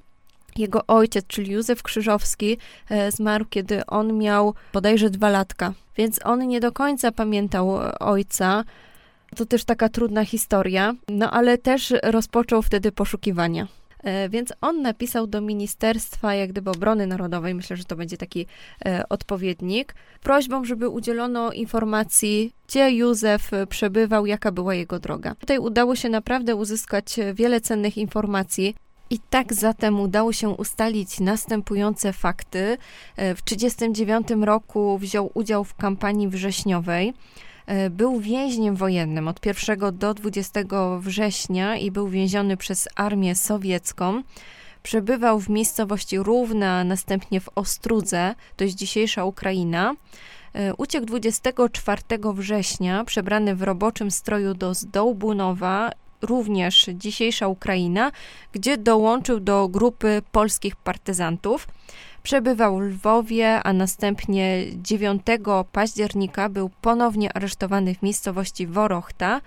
jego 0.57 0.87
ojciec, 0.87 1.27
czyli 1.27 1.51
Józef 1.51 1.83
Krzyżowski, 1.83 2.57
e, 2.89 3.11
zmarł, 3.11 3.45
kiedy 3.49 3.85
on 3.85 4.17
miał 4.17 4.53
bodajże 4.73 5.09
dwa 5.09 5.29
latka, 5.29 5.73
więc 5.97 6.19
on 6.25 6.47
nie 6.47 6.59
do 6.59 6.71
końca 6.71 7.11
pamiętał 7.11 7.79
ojca. 7.99 8.63
To 9.35 9.45
też 9.45 9.65
taka 9.65 9.89
trudna 9.89 10.25
historia, 10.25 10.93
no 11.09 11.31
ale 11.31 11.57
też 11.57 11.93
rozpoczął 12.03 12.61
wtedy 12.61 12.91
poszukiwania. 12.91 13.67
E, 14.03 14.29
więc 14.29 14.53
on 14.61 14.81
napisał 14.81 15.27
do 15.27 15.41
Ministerstwa 15.41 16.35
jak 16.35 16.49
gdyby 16.49 16.69
Obrony 16.69 17.07
Narodowej, 17.07 17.55
myślę, 17.55 17.77
że 17.77 17.83
to 17.83 17.95
będzie 17.95 18.17
taki 18.17 18.45
e, 18.85 19.03
odpowiednik, 19.09 19.95
prośbą, 20.23 20.65
żeby 20.65 20.89
udzielono 20.89 21.51
informacji, 21.51 22.53
gdzie 22.67 22.91
Józef 22.91 23.51
przebywał, 23.69 24.25
jaka 24.25 24.51
była 24.51 24.75
jego 24.75 24.99
droga. 24.99 25.35
Tutaj 25.35 25.59
udało 25.59 25.95
się 25.95 26.09
naprawdę 26.09 26.55
uzyskać 26.55 27.15
wiele 27.33 27.61
cennych 27.61 27.97
informacji. 27.97 28.75
I 29.09 29.19
tak 29.19 29.53
zatem 29.53 29.99
udało 29.99 30.33
się 30.33 30.49
ustalić 30.49 31.19
następujące 31.19 32.13
fakty. 32.13 32.77
E, 33.15 33.35
w 33.35 33.41
1939 33.41 34.45
roku 34.45 34.97
wziął 34.97 35.31
udział 35.33 35.63
w 35.63 35.75
kampanii 35.75 36.27
wrześniowej. 36.27 37.13
E, 37.65 37.89
był 37.89 38.19
więźniem 38.19 38.75
wojennym 38.75 39.27
od 39.27 39.45
1 39.45 39.97
do 39.97 40.13
20 40.13 40.61
września 40.99 41.77
i 41.77 41.91
był 41.91 42.07
więziony 42.07 42.57
przez 42.57 42.87
armię 42.95 43.35
sowiecką. 43.35 44.23
Przebywał 44.83 45.39
w 45.39 45.49
miejscowości 45.49 46.17
Równa, 46.17 46.83
następnie 46.83 47.39
w 47.39 47.49
Ostrudze, 47.55 48.35
to 48.55 48.63
jest 48.63 48.75
dzisiejsza 48.75 49.25
Ukraina. 49.25 49.95
E, 50.53 50.73
uciekł 50.75 51.05
24 51.05 52.01
września, 52.33 53.03
przebrany 53.03 53.55
w 53.55 53.63
roboczym 53.63 54.11
stroju 54.11 54.53
do 54.53 54.73
Zdołbunowa 54.73 55.91
również 56.21 56.89
dzisiejsza 56.93 57.47
Ukraina, 57.47 58.11
gdzie 58.51 58.77
dołączył 58.77 59.39
do 59.39 59.67
grupy 59.67 60.21
polskich 60.31 60.75
partyzantów. 60.75 61.67
Przebywał 62.23 62.77
w 62.77 62.81
Lwowie, 62.81 63.63
a 63.63 63.73
następnie 63.73 64.65
9 64.75 65.21
października 65.71 66.49
był 66.49 66.69
ponownie 66.81 67.33
aresztowany 67.33 67.95
w 67.95 68.01
miejscowości 68.03 68.67
Worochta. 68.67 69.41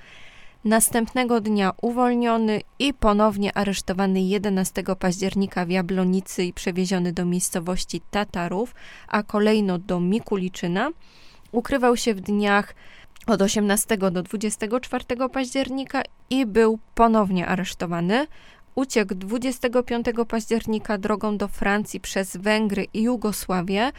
Następnego 0.64 1.40
dnia 1.40 1.72
uwolniony 1.82 2.60
i 2.78 2.94
ponownie 2.94 3.56
aresztowany 3.56 4.22
11 4.22 4.82
października 4.98 5.64
w 5.64 5.70
Jablonicy 5.70 6.44
i 6.44 6.52
przewieziony 6.52 7.12
do 7.12 7.24
miejscowości 7.24 8.00
Tatarów, 8.10 8.74
a 9.08 9.22
kolejno 9.22 9.78
do 9.78 10.00
Mikuliczyna. 10.00 10.90
Ukrywał 11.52 11.96
się 11.96 12.14
w 12.14 12.20
dniach 12.20 12.74
od 13.26 13.42
18 13.42 13.96
do 13.96 14.22
24 14.22 15.04
października 15.32 16.02
i 16.30 16.46
był 16.46 16.78
ponownie 16.94 17.46
aresztowany. 17.46 18.26
Uciekł 18.74 19.14
25 19.14 20.06
października 20.28 20.98
drogą 20.98 21.36
do 21.36 21.48
Francji 21.48 22.00
przez 22.00 22.36
Węgry 22.36 22.86
i 22.94 23.02
Jugosławię. 23.02 23.92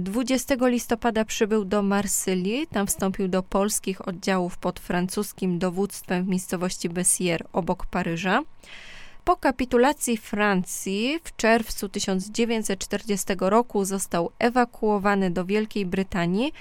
20 0.00 0.54
listopada 0.60 1.24
przybył 1.24 1.64
do 1.64 1.82
Marsylii, 1.82 2.66
tam 2.66 2.86
wstąpił 2.86 3.28
do 3.28 3.42
polskich 3.42 4.08
oddziałów 4.08 4.58
pod 4.58 4.80
francuskim 4.80 5.58
dowództwem 5.58 6.24
w 6.24 6.28
miejscowości 6.28 6.90
Bessières 6.90 7.44
obok 7.52 7.86
Paryża. 7.86 8.42
Po 9.24 9.36
kapitulacji 9.36 10.16
Francji 10.16 11.20
w 11.24 11.36
czerwcu 11.36 11.88
1940 11.88 13.26
roku 13.40 13.84
został 13.84 14.30
ewakuowany 14.38 15.30
do 15.30 15.44
Wielkiej 15.44 15.86
Brytanii, 15.86 16.52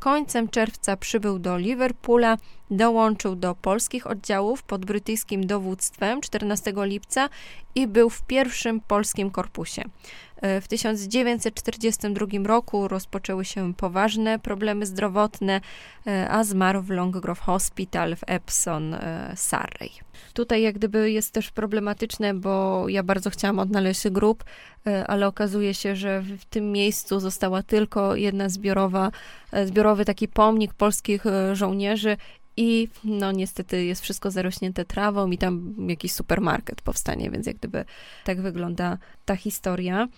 Końcem 0.00 0.48
czerwca 0.48 0.96
przybył 0.96 1.38
do 1.38 1.58
Liverpoola, 1.58 2.36
dołączył 2.70 3.36
do 3.36 3.54
polskich 3.54 4.06
oddziałów 4.06 4.62
pod 4.62 4.84
brytyjskim 4.84 5.46
dowództwem 5.46 6.20
14 6.20 6.72
lipca 6.76 7.28
i 7.74 7.86
był 7.86 8.10
w 8.10 8.22
pierwszym 8.22 8.80
polskim 8.80 9.30
korpusie. 9.30 9.82
E, 10.40 10.60
w 10.60 10.68
1942 10.68 12.26
roku 12.44 12.88
rozpoczęły 12.88 13.44
się 13.44 13.74
poważne 13.74 14.38
problemy 14.38 14.86
zdrowotne, 14.86 15.60
e, 16.06 16.30
a 16.30 16.44
zmarł 16.44 16.82
w 16.82 16.90
Longgrove 16.90 17.40
Hospital 17.40 18.16
w 18.16 18.20
Epsom, 18.26 18.94
e, 18.94 19.32
Surrey. 19.36 19.90
Tutaj 20.34 20.62
jak 20.62 20.74
gdyby 20.74 21.10
jest 21.10 21.32
też 21.32 21.50
problematyczne, 21.50 22.34
bo 22.34 22.84
ja 22.88 23.02
bardzo 23.02 23.30
chciałam 23.30 23.58
odnaleźć 23.58 24.08
grób, 24.08 24.44
ale 25.06 25.26
okazuje 25.26 25.74
się, 25.74 25.96
że 25.96 26.22
w 26.22 26.44
tym 26.44 26.72
miejscu 26.72 27.20
została 27.20 27.62
tylko 27.62 28.16
jedna 28.16 28.48
zbiorowa, 28.48 29.10
zbiorowy 29.64 30.04
taki 30.04 30.28
pomnik 30.28 30.74
polskich 30.74 31.24
żołnierzy 31.52 32.16
i 32.60 32.88
no 33.04 33.32
niestety 33.32 33.84
jest 33.84 34.02
wszystko 34.02 34.30
zarośnięte 34.30 34.84
trawą 34.84 35.30
i 35.30 35.38
tam 35.38 35.74
jakiś 35.88 36.12
supermarket 36.12 36.82
powstanie, 36.82 37.30
więc 37.30 37.46
jak 37.46 37.56
gdyby 37.56 37.84
tak 38.24 38.40
wygląda 38.40 38.98
ta 39.24 39.36
historia. 39.36 40.08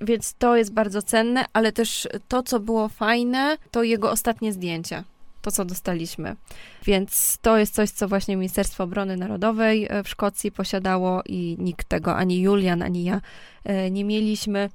Więc 0.00 0.34
to 0.34 0.56
jest 0.56 0.72
bardzo 0.72 1.02
cenne, 1.02 1.44
ale 1.52 1.72
też 1.72 2.08
to, 2.28 2.42
co 2.42 2.60
było 2.60 2.88
fajne, 2.88 3.56
to 3.70 3.82
jego 3.82 4.10
ostatnie 4.10 4.52
zdjęcie 4.52 5.04
to, 5.42 5.50
co 5.50 5.64
dostaliśmy. 5.64 6.36
Więc 6.84 7.38
to 7.42 7.58
jest 7.58 7.74
coś, 7.74 7.90
co 7.90 8.08
właśnie 8.08 8.36
Ministerstwo 8.36 8.84
Obrony 8.84 9.16
Narodowej 9.16 9.86
e, 9.90 10.02
w 10.02 10.08
Szkocji 10.08 10.52
posiadało 10.52 11.22
i 11.26 11.56
nikt 11.58 11.88
tego, 11.88 12.16
ani 12.16 12.40
Julian, 12.40 12.82
ani 12.82 13.04
ja 13.04 13.20
e, 13.64 13.90
nie 13.90 14.04
mieliśmy. 14.04 14.68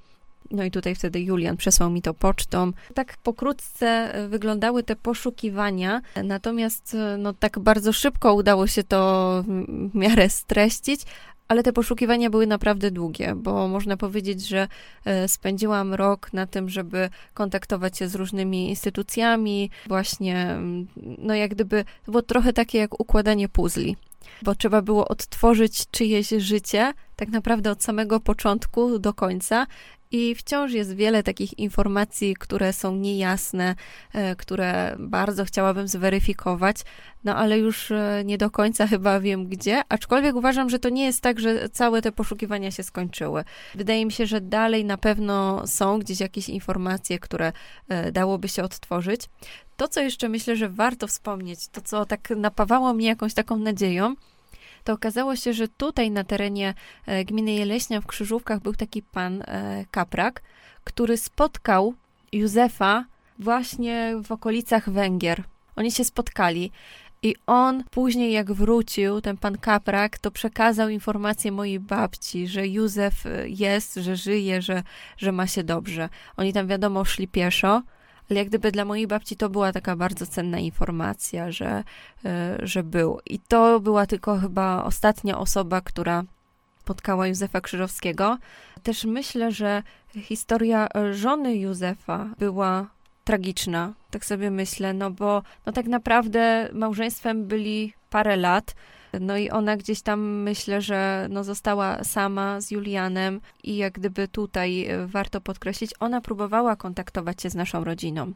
No 0.52 0.64
i 0.64 0.72
tutaj 0.72 0.96
wtedy 0.96 1.22
Julian 1.22 1.58
przesłał 1.58 1.90
mi 1.90 2.02
to 2.02 2.14
pocztą. 2.14 2.72
Tak 2.94 3.18
pokrótce 3.18 3.88
e, 3.88 4.28
wyglądały 4.28 4.84
te 4.84 4.96
poszukiwania, 4.96 6.02
natomiast 6.24 6.98
no 7.18 7.34
tak 7.34 7.60
bardzo 7.60 7.94
szybko 7.94 8.34
udało 8.34 8.68
się 8.68 8.84
to 8.84 9.44
w 9.92 9.96
miarę 9.96 10.30
streścić, 10.30 11.02
ale 11.48 11.64
te 11.64 11.74
poszukiwania 11.74 12.30
były 12.30 12.48
naprawdę 12.48 12.92
długie, 12.92 13.36
bo 13.36 13.68
można 13.68 13.98
powiedzieć, 13.98 14.48
że 14.48 14.68
e, 15.06 15.28
spędziłam 15.28 15.94
rok 15.94 16.34
na 16.34 16.48
tym, 16.48 16.70
żeby 16.70 17.10
kontaktować 17.34 17.98
się 17.98 18.08
z 18.08 18.16
różnymi 18.16 18.70
instytucjami, 18.70 19.70
właśnie, 19.88 20.58
no 21.18 21.36
jak 21.36 21.52
gdyby, 21.52 21.86
to 22.06 22.12
było 22.12 22.22
trochę 22.22 22.54
takie 22.54 22.78
jak 22.78 23.00
układanie 23.00 23.50
puzli, 23.50 23.98
bo 24.42 24.56
trzeba 24.56 24.82
było 24.82 25.08
odtworzyć 25.08 25.84
czyjeś 25.92 26.30
życie, 26.30 26.94
tak 27.16 27.30
naprawdę 27.30 27.72
od 27.72 27.84
samego 27.84 28.20
początku 28.20 29.00
do 29.00 29.14
końca 29.14 29.68
i 30.12 30.36
wciąż 30.36 30.72
jest 30.72 30.96
wiele 30.96 31.24
takich 31.24 31.60
informacji, 31.60 32.36
które 32.40 32.74
są 32.74 32.96
niejasne, 32.96 33.76
e, 34.14 34.36
które 34.36 34.96
bardzo 35.00 35.46
chciałabym 35.46 35.88
zweryfikować, 35.88 36.78
no 37.24 37.36
ale 37.36 37.60
już 37.60 37.92
e, 37.92 38.24
nie 38.26 38.38
do 38.38 38.50
końca 38.50 38.88
chyba 38.94 39.20
wiem 39.20 39.48
gdzie. 39.48 39.82
Aczkolwiek 39.90 40.36
uważam, 40.36 40.70
że 40.70 40.80
to 40.80 40.90
nie 40.90 41.06
jest 41.06 41.22
tak, 41.22 41.40
że 41.40 41.70
całe 41.70 42.02
te 42.02 42.12
poszukiwania 42.12 42.72
się 42.72 42.84
skończyły. 42.84 43.44
Wydaje 43.76 44.06
mi 44.06 44.12
się, 44.12 44.26
że 44.26 44.42
dalej 44.42 44.86
na 44.86 44.98
pewno 44.98 45.68
są 45.68 46.00
gdzieś 46.00 46.20
jakieś 46.20 46.50
informacje, 46.50 47.20
które 47.20 47.52
e, 47.90 48.12
dałoby 48.12 48.50
się 48.50 48.64
odtworzyć. 48.64 49.22
To, 49.78 49.88
co 49.88 50.02
jeszcze 50.02 50.30
myślę, 50.30 50.56
że 50.56 50.70
warto 50.70 51.08
wspomnieć, 51.08 51.68
to 51.68 51.82
co 51.82 52.06
tak 52.06 52.30
napawało 52.30 52.94
mnie 52.94 53.08
jakąś 53.08 53.34
taką 53.34 53.58
nadzieją, 53.58 54.16
to 54.86 54.94
okazało 54.94 55.36
się, 55.36 55.54
że 55.54 55.68
tutaj 55.68 56.12
na 56.12 56.24
terenie 56.24 56.74
e, 57.06 57.26
gminy 57.26 57.52
Jeleśnia 57.52 58.02
w 58.02 58.08
Krzyżówkach 58.08 58.60
był 58.60 58.74
taki 58.74 59.02
pan 59.02 59.42
e, 59.42 59.86
Kaprak, 59.92 60.42
który 60.84 61.18
spotkał 61.18 61.94
Józefa 62.32 63.06
właśnie 63.40 64.14
w 64.24 64.32
okolicach 64.32 64.90
Węgier. 64.90 65.44
Oni 65.76 65.92
się 65.92 66.04
spotkali. 66.04 66.72
I 67.24 67.36
on 67.48 67.84
później, 67.92 68.32
jak 68.32 68.54
wrócił, 68.54 69.22
ten 69.22 69.38
pan 69.38 69.58
Kaprak, 69.58 70.18
to 70.18 70.32
przekazał 70.32 70.90
informację 70.90 71.52
mojej 71.52 71.80
babci, 71.80 72.48
że 72.48 72.68
Józef 72.68 73.26
e, 73.26 73.50
jest, 73.50 73.96
że 73.96 74.16
żyje, 74.16 74.62
że, 74.62 74.84
że 75.18 75.32
ma 75.32 75.48
się 75.48 75.64
dobrze. 75.64 76.10
Oni 76.38 76.54
tam, 76.54 76.68
wiadomo, 76.68 77.06
szli 77.06 77.28
pieszo, 77.28 77.82
ale 78.30 78.40
jak 78.40 78.48
gdyby 78.48 78.72
dla 78.72 78.86
mojej 78.86 79.08
babci 79.08 79.36
to 79.36 79.50
była 79.50 79.72
taka 79.72 79.96
bardzo 79.96 80.28
cenna 80.28 80.60
informacja, 80.60 81.52
że, 81.52 81.84
e, 82.26 82.58
że 82.64 82.84
był. 82.84 83.20
I 83.26 83.40
to 83.40 83.80
była 83.80 84.06
tylko 84.06 84.38
chyba 84.38 84.84
ostatnia 84.84 85.38
osoba, 85.38 85.82
która 85.82 86.24
spotkała 86.80 87.28
Józefa 87.28 87.62
Krzyżowskiego. 87.62 88.38
Też 88.84 89.06
myślę, 89.06 89.52
że 89.52 89.84
historia 90.16 90.88
żony 91.12 91.56
Józefa 91.56 92.30
była 92.40 92.88
tragiczna, 93.24 93.94
tak 94.12 94.26
sobie 94.26 94.52
myślę, 94.52 94.94
no 94.94 95.12
bo 95.12 95.44
no 95.66 95.72
tak 95.72 95.86
naprawdę 95.86 96.70
małżeństwem 96.74 97.48
byli 97.48 97.94
parę 98.10 98.38
lat. 98.38 98.76
No 99.20 99.38
i 99.38 99.50
ona 99.50 99.78
gdzieś 99.78 100.02
tam 100.02 100.22
myślę, 100.42 100.82
że 100.82 101.28
no 101.30 101.44
została 101.44 102.04
sama 102.04 102.62
z 102.62 102.72
Julianem 102.72 103.42
i 103.64 103.78
jak 103.78 103.94
gdyby 103.94 104.28
tutaj 104.28 104.86
e, 104.86 105.08
warto 105.08 105.42
podkreślić, 105.42 105.92
ona 106.00 106.22
próbowała 106.22 106.76
kontaktować 106.76 107.42
się 107.42 107.50
z 107.50 107.56
naszą 107.56 107.84
rodziną. 107.84 108.34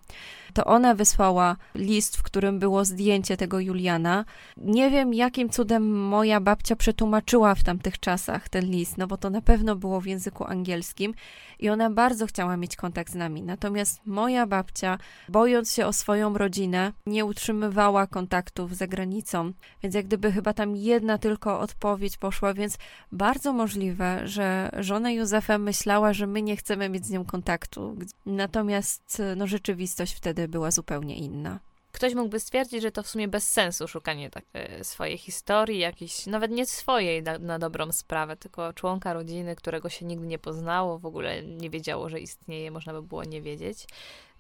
To 0.54 0.66
ona 0.66 0.96
wysłała 0.96 1.56
list, 1.76 2.18
w 2.18 2.24
którym 2.24 2.60
było 2.60 2.86
zdjęcie 2.86 3.38
tego 3.38 3.60
Juliana. 3.60 4.26
Nie 4.58 4.90
wiem, 4.90 5.14
jakim 5.14 5.50
cudem 5.50 6.08
moja 6.08 6.40
babcia 6.40 6.76
przetłumaczyła 6.76 7.56
w 7.56 7.64
tamtych 7.64 8.00
czasach 8.00 8.50
ten 8.50 8.66
list, 8.66 8.98
no 8.98 9.08
bo 9.08 9.18
to 9.18 9.30
na 9.30 9.42
pewno 9.42 9.76
było 9.76 10.02
w 10.02 10.06
języku 10.06 10.46
angielskim 10.46 11.14
i 11.60 11.70
ona 11.70 11.90
bardzo 11.90 12.26
chciała 12.26 12.58
mieć 12.58 12.76
kontakt 12.76 13.12
z 13.12 13.16
nami. 13.16 13.44
Natomiast 13.44 14.02
moja 14.06 14.48
babcia, 14.48 14.98
bojąc 15.30 15.74
się 15.74 15.86
o 15.86 15.94
swoją 15.94 16.38
rodzinę, 16.38 16.94
nie 17.06 17.26
utrzymywała 17.26 18.08
kontaktów 18.08 18.76
za 18.76 18.88
granicą, 18.88 19.52
więc 19.84 19.96
jak 19.96 20.06
gdyby 20.06 20.32
chyba 20.32 20.54
tam 20.54 20.69
jedna 20.76 21.18
tylko 21.18 21.60
odpowiedź 21.60 22.18
poszła, 22.18 22.54
więc 22.54 22.78
bardzo 23.12 23.54
możliwe, 23.54 24.28
że 24.28 24.70
żona 24.80 25.12
Józefa 25.12 25.58
myślała, 25.58 26.14
że 26.14 26.28
my 26.28 26.42
nie 26.42 26.58
chcemy 26.58 26.90
mieć 26.90 27.06
z 27.06 27.10
nią 27.10 27.26
kontaktu. 27.26 27.96
Natomiast 28.26 29.22
no, 29.36 29.48
rzeczywistość 29.48 30.14
wtedy 30.16 30.48
była 30.48 30.72
zupełnie 30.72 31.16
inna. 31.16 31.60
Ktoś 31.92 32.16
mógłby 32.16 32.40
stwierdzić, 32.40 32.82
że 32.82 32.92
to 32.92 33.04
w 33.04 33.08
sumie 33.08 33.28
bez 33.28 33.50
sensu 33.50 33.88
szukanie 33.88 34.30
tak, 34.30 34.44
e, 34.54 34.84
swojej 34.84 35.18
historii, 35.18 35.80
jakiejś, 35.80 36.26
nawet 36.26 36.52
nie 36.52 36.66
swojej 36.66 37.24
na, 37.24 37.40
na, 37.40 37.60
dobrą 37.60 37.92
sprawę, 37.92 38.38
tylko 38.38 38.74
członka 38.74 39.14
rodziny, 39.14 39.56
którego 39.56 39.90
się 39.90 40.06
nigdy 40.06 40.28
nie 40.28 40.40
poznało, 40.40 41.00
w 41.00 41.06
ogóle 41.06 41.44
nie 41.44 41.70
wiedziało, 41.70 42.10
że 42.10 42.20
istnieje, 42.20 42.72
można 42.72 42.94
by 42.94 43.02
było 43.02 43.24
nie 43.24 43.42
wiedzieć. 43.42 43.88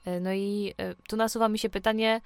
E, 0.05 0.19
no 0.19 0.33
i 0.33 0.73
e, 0.77 0.95
tu 0.95 1.15
nasuwa 1.17 1.49
mi 1.49 1.59
się 1.59 1.69
pytanie, 1.69 2.21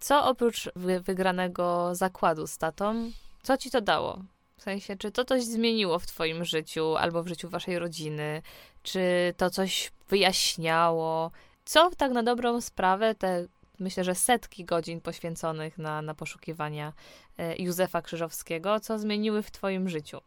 co 0.00 0.24
oprócz 0.24 0.68
wy, 0.76 1.00
wygranego 1.00 1.94
zakładu 1.94 2.46
z 2.46 2.58
tatą, 2.58 3.10
co 3.42 3.56
ci 3.56 3.70
to 3.70 3.80
dało? 3.80 4.22
W 4.56 4.62
sensie, 4.62 4.96
czy 4.96 5.12
to 5.12 5.24
coś 5.24 5.44
zmieniło 5.44 5.98
w 5.98 6.06
twoim 6.06 6.44
życiu 6.44 6.96
albo 6.96 7.22
w 7.22 7.28
życiu 7.28 7.48
waszej 7.48 7.78
rodziny? 7.78 8.42
Czy 8.82 9.00
to 9.36 9.50
coś 9.50 9.90
wyjaśniało? 10.08 11.30
Co 11.64 11.90
tak 11.96 12.12
na 12.12 12.22
dobrą 12.22 12.60
sprawę 12.60 13.14
te 13.14 13.46
myślę, 13.80 14.04
że 14.04 14.14
setki 14.14 14.64
godzin 14.64 15.00
poświęconych 15.00 15.78
na, 15.78 16.02
na 16.02 16.14
poszukiwania 16.14 16.92
e, 17.38 17.56
Józefa 17.56 18.02
Krzyżowskiego, 18.02 18.80
co 18.80 18.98
zmieniły 18.98 19.42
w 19.42 19.50
Twoim 19.50 19.88
życiu? 19.88 20.20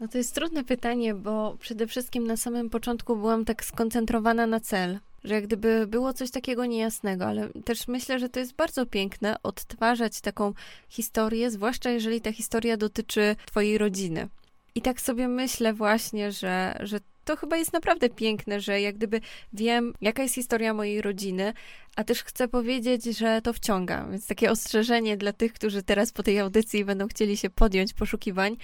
No 0.00 0.08
to 0.08 0.18
jest 0.18 0.34
trudne 0.34 0.64
pytanie, 0.64 1.14
bo 1.14 1.56
przede 1.60 1.86
wszystkim 1.86 2.26
na 2.26 2.36
samym 2.36 2.70
początku 2.70 3.16
byłam 3.16 3.44
tak 3.44 3.64
skoncentrowana 3.64 4.46
na 4.46 4.60
cel, 4.60 4.98
że 5.24 5.34
jak 5.34 5.46
gdyby 5.46 5.86
było 5.86 6.12
coś 6.12 6.30
takiego 6.30 6.66
niejasnego, 6.66 7.26
ale 7.26 7.48
też 7.64 7.88
myślę, 7.88 8.18
że 8.18 8.28
to 8.28 8.40
jest 8.40 8.54
bardzo 8.54 8.86
piękne 8.86 9.36
odtwarzać 9.42 10.20
taką 10.20 10.52
historię, 10.88 11.50
zwłaszcza 11.50 11.90
jeżeli 11.90 12.20
ta 12.20 12.32
historia 12.32 12.76
dotyczy 12.76 13.36
Twojej 13.46 13.78
rodziny. 13.78 14.28
I 14.74 14.82
tak 14.82 15.00
sobie 15.00 15.28
myślę 15.28 15.72
właśnie, 15.74 16.32
że, 16.32 16.78
że 16.80 17.00
to 17.24 17.36
chyba 17.36 17.56
jest 17.56 17.72
naprawdę 17.72 18.08
piękne, 18.08 18.60
że 18.60 18.80
jak 18.80 18.96
gdyby 18.96 19.20
wiem, 19.52 19.94
jaka 20.00 20.22
jest 20.22 20.34
historia 20.34 20.74
mojej 20.74 21.02
rodziny, 21.02 21.52
a 21.96 22.04
też 22.04 22.24
chcę 22.24 22.48
powiedzieć, 22.48 23.04
że 23.04 23.42
to 23.42 23.52
wciąga. 23.52 24.06
Więc 24.10 24.26
takie 24.26 24.50
ostrzeżenie 24.50 25.16
dla 25.16 25.32
tych, 25.32 25.52
którzy 25.52 25.82
teraz 25.82 26.12
po 26.12 26.22
tej 26.22 26.38
audycji 26.38 26.84
będą 26.84 27.08
chcieli 27.08 27.36
się 27.36 27.50
podjąć 27.50 27.92
poszukiwań, 27.92 28.56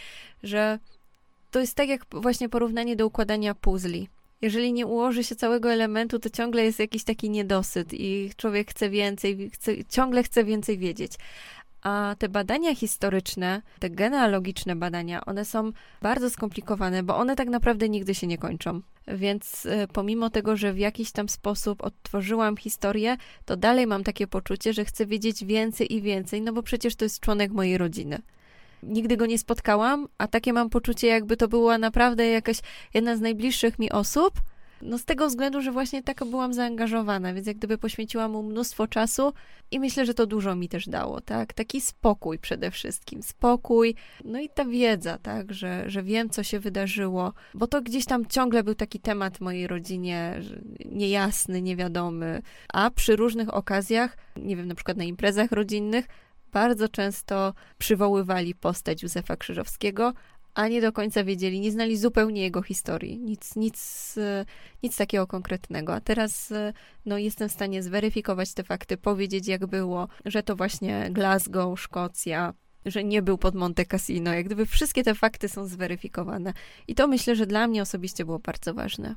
że 0.43 0.79
to 1.51 1.61
jest 1.61 1.75
tak 1.75 1.89
jak 1.89 2.07
właśnie 2.11 2.49
porównanie 2.49 2.97
do 2.97 3.07
układania 3.07 3.55
puzli. 3.55 4.09
Jeżeli 4.43 4.73
nie 4.73 4.87
ułoży 4.87 5.25
się 5.25 5.37
całego 5.37 5.73
elementu, 5.73 6.19
to 6.19 6.31
ciągle 6.31 6.64
jest 6.64 6.79
jakiś 6.79 7.05
taki 7.05 7.31
niedosyt 7.31 7.88
i 7.93 8.31
człowiek 8.37 8.71
chce 8.71 8.91
więcej, 8.91 9.50
chce, 9.50 9.85
ciągle 9.85 10.23
chce 10.23 10.45
więcej 10.45 10.79
wiedzieć. 10.79 11.12
A 11.83 12.17
te 12.19 12.29
badania 12.29 12.75
historyczne, 12.75 13.62
te 13.79 13.91
genealogiczne 13.91 14.76
badania, 14.76 15.25
one 15.25 15.45
są 15.45 15.71
bardzo 16.03 16.31
skomplikowane, 16.31 17.03
bo 17.03 17.17
one 17.17 17.37
tak 17.37 17.49
naprawdę 17.49 17.88
nigdy 17.88 18.14
się 18.14 18.26
nie 18.26 18.38
kończą. 18.38 18.81
Więc 19.09 19.67
y, 19.67 19.88
pomimo 19.93 20.31
tego, 20.31 20.57
że 20.57 20.73
w 20.73 20.79
jakiś 20.79 21.12
tam 21.12 21.29
sposób 21.29 21.85
odtworzyłam 21.85 22.57
historię, 22.57 23.17
to 23.45 23.57
dalej 23.57 23.87
mam 23.87 24.05
takie 24.05 24.26
poczucie, 24.26 24.73
że 24.73 24.85
chcę 24.85 25.07
wiedzieć 25.07 25.45
więcej 25.45 25.95
i 25.95 26.03
więcej, 26.03 26.43
no 26.43 26.53
bo 26.53 26.62
przecież 26.62 26.97
to 26.97 27.05
jest 27.05 27.21
członek 27.21 27.53
mojej 27.53 27.79
rodziny. 27.79 28.23
Nigdy 28.88 29.17
go 29.17 29.26
nie 29.26 29.38
spotkałam, 29.38 30.09
a 30.19 30.26
takie 30.26 30.53
mam 30.53 30.71
poczucie, 30.71 31.07
jakby 31.07 31.37
to 31.37 31.49
była 31.49 31.79
naprawdę 31.79 32.26
jakaś 32.26 32.57
jedna 32.95 33.17
z 33.17 33.21
najbliższych 33.21 33.79
mi 33.79 33.93
osób, 33.93 34.35
no 34.85 34.99
z 34.99 35.05
tego 35.05 35.29
względu, 35.29 35.62
że 35.62 35.73
właśnie 35.73 36.03
taka 36.03 36.25
byłam 36.25 36.55
zaangażowana, 36.55 37.35
więc 37.35 37.47
jak 37.47 37.57
gdyby 37.57 37.79
poświęciłam 37.79 38.33
mu 38.33 38.43
mnóstwo 38.43 38.87
czasu 38.87 39.33
i 39.71 39.81
myślę, 39.81 40.07
że 40.07 40.14
to 40.14 40.26
dużo 40.26 40.55
mi 40.55 40.69
też 40.69 40.88
dało, 40.88 41.21
tak? 41.21 41.53
Taki 41.53 41.81
spokój 41.81 42.38
przede 42.38 42.71
wszystkim, 42.71 43.23
spokój, 43.23 43.95
no 44.25 44.41
i 44.41 44.49
ta 44.49 44.64
wiedza, 44.64 45.19
tak? 45.19 45.53
Że, 45.53 45.91
że 45.91 46.03
wiem, 46.03 46.31
co 46.31 46.43
się 46.43 46.61
wydarzyło, 46.61 47.33
bo 47.55 47.67
to 47.67 47.83
gdzieś 47.83 48.05
tam 48.05 48.26
ciągle 48.26 48.62
był 48.62 48.75
taki 48.75 49.00
temat 49.00 49.38
w 49.38 49.41
mojej 49.41 49.67
rodzinie, 49.67 50.41
niejasny, 50.85 51.62
niewiadomy, 51.62 52.43
a 52.73 52.91
przy 52.91 53.17
różnych 53.17 53.55
okazjach, 53.55 54.17
nie 54.37 54.57
wiem, 54.57 54.69
na 54.69 54.75
przykład 54.75 54.97
na 54.97 55.05
imprezach 55.05 55.53
rodzinnych, 55.53 56.09
bardzo 56.55 56.89
często 56.89 57.55
przywoływali 57.79 58.55
postać 58.55 59.03
Józefa 59.03 59.37
Krzyżowskiego, 59.37 60.13
a 60.55 60.69
nie 60.69 60.81
do 60.81 60.93
końca 60.93 61.25
wiedzieli, 61.25 61.61
nie 61.61 61.71
znali 61.71 61.97
zupełnie 61.97 62.43
jego 62.43 62.63
historii, 62.63 63.19
nic, 63.19 63.57
nic, 63.57 64.15
nic 64.83 64.97
takiego 64.97 65.27
konkretnego. 65.27 65.95
A 65.95 66.01
teraz 66.01 66.53
no, 67.07 67.19
jestem 67.19 67.49
w 67.49 67.53
stanie 67.53 67.83
zweryfikować 67.83 68.55
te 68.55 68.64
fakty, 68.64 68.97
powiedzieć 68.97 69.47
jak 69.47 69.67
było, 69.67 70.09
że 70.25 70.43
to 70.43 70.57
właśnie 70.57 71.09
Glasgow, 71.11 71.81
Szkocja, 71.81 72.55
że 72.87 73.05
nie 73.05 73.23
był 73.23 73.38
pod 73.38 73.55
Monte 73.55 73.85
Cassino. 73.85 74.33
Jak 74.33 74.47
gdyby 74.47 74.67
wszystkie 74.67 75.03
te 75.03 75.14
fakty 75.14 75.49
są 75.49 75.67
zweryfikowane. 75.67 76.53
I 76.88 76.95
to 76.95 77.09
myślę, 77.09 77.37
że 77.37 77.47
dla 77.47 77.67
mnie 77.67 77.83
osobiście 77.83 78.25
było 78.25 78.38
bardzo 78.38 78.75
ważne. 78.75 79.17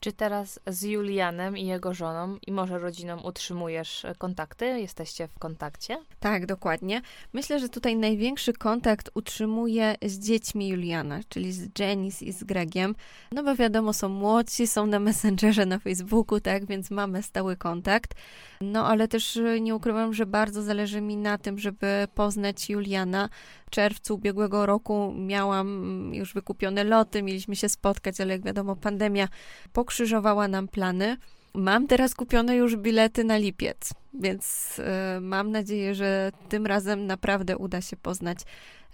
Czy 0.00 0.12
teraz 0.12 0.60
z 0.66 0.82
Julianem 0.82 1.56
i 1.56 1.66
jego 1.66 1.94
żoną 1.94 2.36
i 2.46 2.52
może 2.52 2.78
rodziną 2.78 3.20
utrzymujesz 3.20 4.06
kontakty? 4.18 4.66
Jesteście 4.66 5.28
w 5.28 5.38
kontakcie? 5.38 5.98
Tak, 6.20 6.46
dokładnie. 6.46 7.02
Myślę, 7.32 7.60
że 7.60 7.68
tutaj 7.68 7.96
największy 7.96 8.52
kontakt 8.52 9.10
utrzymuję 9.14 9.94
z 10.02 10.18
dziećmi 10.18 10.68
Juliana, 10.68 11.20
czyli 11.28 11.52
z 11.52 11.78
Janice 11.78 12.24
i 12.24 12.32
z 12.32 12.44
Gregiem. 12.44 12.94
No 13.32 13.42
bo 13.42 13.54
wiadomo, 13.54 13.92
są 13.92 14.08
młodsi, 14.08 14.66
są 14.66 14.86
na 14.86 15.00
Messengerze, 15.00 15.66
na 15.66 15.78
Facebooku, 15.78 16.40
tak, 16.40 16.66
więc 16.66 16.90
mamy 16.90 17.22
stały 17.22 17.56
kontakt. 17.56 18.14
No 18.60 18.86
ale 18.86 19.08
też 19.08 19.38
nie 19.60 19.74
ukrywam, 19.74 20.14
że 20.14 20.26
bardzo 20.26 20.62
zależy 20.62 21.00
mi 21.00 21.16
na 21.16 21.38
tym, 21.38 21.58
żeby 21.58 22.08
poznać 22.14 22.70
Juliana. 22.70 23.28
W 23.68 23.70
czerwcu 23.70 24.14
ubiegłego 24.14 24.66
roku 24.66 25.14
miałam 25.16 26.10
już 26.14 26.34
wykupione 26.34 26.84
loty, 26.84 27.22
mieliśmy 27.22 27.56
się 27.56 27.68
spotkać, 27.68 28.20
ale 28.20 28.32
jak 28.32 28.42
wiadomo, 28.44 28.76
pandemia 28.76 29.28
pokrzyżowała 29.72 30.48
nam 30.48 30.68
plany. 30.68 31.16
Mam 31.54 31.86
teraz 31.86 32.14
kupione 32.14 32.56
już 32.56 32.76
bilety 32.76 33.24
na 33.24 33.36
lipiec, 33.36 33.90
więc 34.14 34.76
y, 34.78 35.20
mam 35.20 35.50
nadzieję, 35.50 35.94
że 35.94 36.32
tym 36.48 36.66
razem 36.66 37.06
naprawdę 37.06 37.56
uda 37.56 37.80
się 37.80 37.96
poznać 37.96 38.38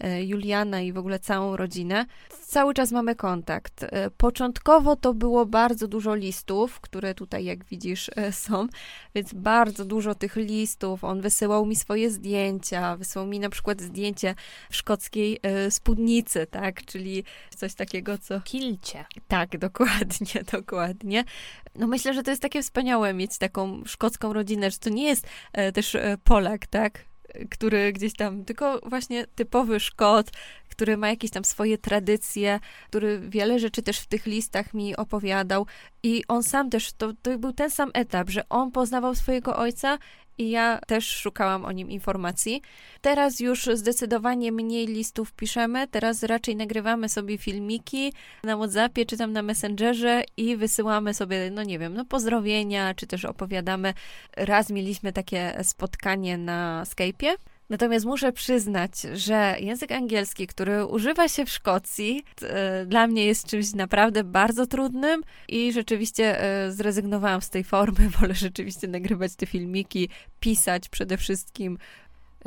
E, 0.00 0.24
Juliana 0.24 0.80
i 0.80 0.92
w 0.92 0.98
ogóle 0.98 1.18
całą 1.18 1.56
rodzinę. 1.56 2.06
Cały 2.46 2.74
czas 2.74 2.92
mamy 2.92 3.14
kontakt. 3.14 3.82
E, 3.82 4.10
początkowo 4.10 4.96
to 4.96 5.14
było 5.14 5.46
bardzo 5.46 5.88
dużo 5.88 6.14
listów, 6.14 6.80
które 6.80 7.14
tutaj, 7.14 7.44
jak 7.44 7.64
widzisz, 7.64 8.10
e, 8.16 8.32
są, 8.32 8.66
więc 9.14 9.34
bardzo 9.34 9.84
dużo 9.84 10.14
tych 10.14 10.36
listów. 10.36 11.04
On 11.04 11.20
wysyłał 11.20 11.66
mi 11.66 11.76
swoje 11.76 12.10
zdjęcia, 12.10 12.96
wysyłał 12.96 13.28
mi 13.28 13.40
na 13.40 13.48
przykład 13.48 13.80
zdjęcie 13.80 14.34
szkockiej 14.70 15.40
spódnicy, 15.70 16.46
tak, 16.46 16.84
czyli 16.84 17.24
coś 17.56 17.74
takiego, 17.74 18.18
co... 18.18 18.40
Kilcie. 18.40 19.04
Tak, 19.28 19.58
dokładnie, 19.68 20.44
dokładnie. 20.52 21.24
No 21.74 21.86
myślę, 21.86 22.14
że 22.14 22.22
to 22.22 22.30
jest 22.30 22.42
takie 22.42 22.62
wspaniałe 22.62 23.14
mieć 23.14 23.38
taką 23.38 23.82
szkocką 23.86 24.32
rodzinę, 24.32 24.70
że 24.70 24.78
to 24.78 24.90
nie 24.90 25.03
jest 25.04 25.26
też 25.74 25.96
Polak, 26.24 26.66
tak, 26.66 27.04
który 27.50 27.92
gdzieś 27.92 28.14
tam, 28.14 28.44
tylko 28.44 28.80
właśnie 28.86 29.26
typowy 29.26 29.80
Szkot, 29.80 30.30
który 30.68 30.96
ma 30.96 31.08
jakieś 31.08 31.30
tam 31.30 31.44
swoje 31.44 31.78
tradycje, 31.78 32.60
który 32.88 33.20
wiele 33.20 33.58
rzeczy 33.58 33.82
też 33.82 33.98
w 33.98 34.06
tych 34.06 34.26
listach 34.26 34.74
mi 34.74 34.96
opowiadał. 34.96 35.66
I 36.02 36.22
on 36.28 36.42
sam 36.42 36.70
też, 36.70 36.92
to, 36.92 37.12
to 37.22 37.38
był 37.38 37.52
ten 37.52 37.70
sam 37.70 37.90
etap, 37.94 38.30
że 38.30 38.48
on 38.48 38.72
poznawał 38.72 39.14
swojego 39.14 39.56
ojca 39.56 39.98
i 40.38 40.50
ja 40.50 40.78
też 40.86 41.08
szukałam 41.08 41.64
o 41.64 41.72
nim 41.72 41.90
informacji. 41.90 42.62
Teraz 43.00 43.40
już 43.40 43.64
zdecydowanie 43.74 44.52
mniej 44.52 44.86
listów 44.86 45.32
piszemy, 45.32 45.88
teraz 45.88 46.22
raczej 46.22 46.56
nagrywamy 46.56 47.08
sobie 47.08 47.38
filmiki 47.38 48.12
na 48.42 48.56
WhatsAppie 48.56 49.06
czy 49.06 49.16
tam 49.16 49.32
na 49.32 49.42
Messengerze 49.42 50.22
i 50.36 50.56
wysyłamy 50.56 51.14
sobie, 51.14 51.50
no 51.50 51.62
nie 51.62 51.78
wiem, 51.78 51.94
no 51.94 52.04
pozdrowienia, 52.04 52.94
czy 52.94 53.06
też 53.06 53.24
opowiadamy. 53.24 53.94
Raz 54.36 54.70
mieliśmy 54.70 55.12
takie 55.12 55.58
spotkanie 55.62 56.38
na 56.38 56.84
Skype'ie 56.84 57.34
Natomiast 57.70 58.06
muszę 58.06 58.32
przyznać, 58.32 58.92
że 59.14 59.56
język 59.60 59.92
angielski, 59.92 60.46
który 60.46 60.86
używa 60.86 61.28
się 61.28 61.44
w 61.44 61.50
Szkocji, 61.50 62.24
e, 62.42 62.86
dla 62.86 63.06
mnie 63.06 63.26
jest 63.26 63.46
czymś 63.46 63.72
naprawdę 63.74 64.24
bardzo 64.24 64.66
trudnym 64.66 65.22
i 65.48 65.72
rzeczywiście 65.72 66.42
e, 66.42 66.72
zrezygnowałam 66.72 67.42
z 67.42 67.50
tej 67.50 67.64
formy. 67.64 68.08
Wolę 68.20 68.34
rzeczywiście 68.34 68.88
nagrywać 68.88 69.36
te 69.36 69.46
filmiki, 69.46 70.08
pisać 70.40 70.88
przede 70.88 71.16
wszystkim. 71.16 71.78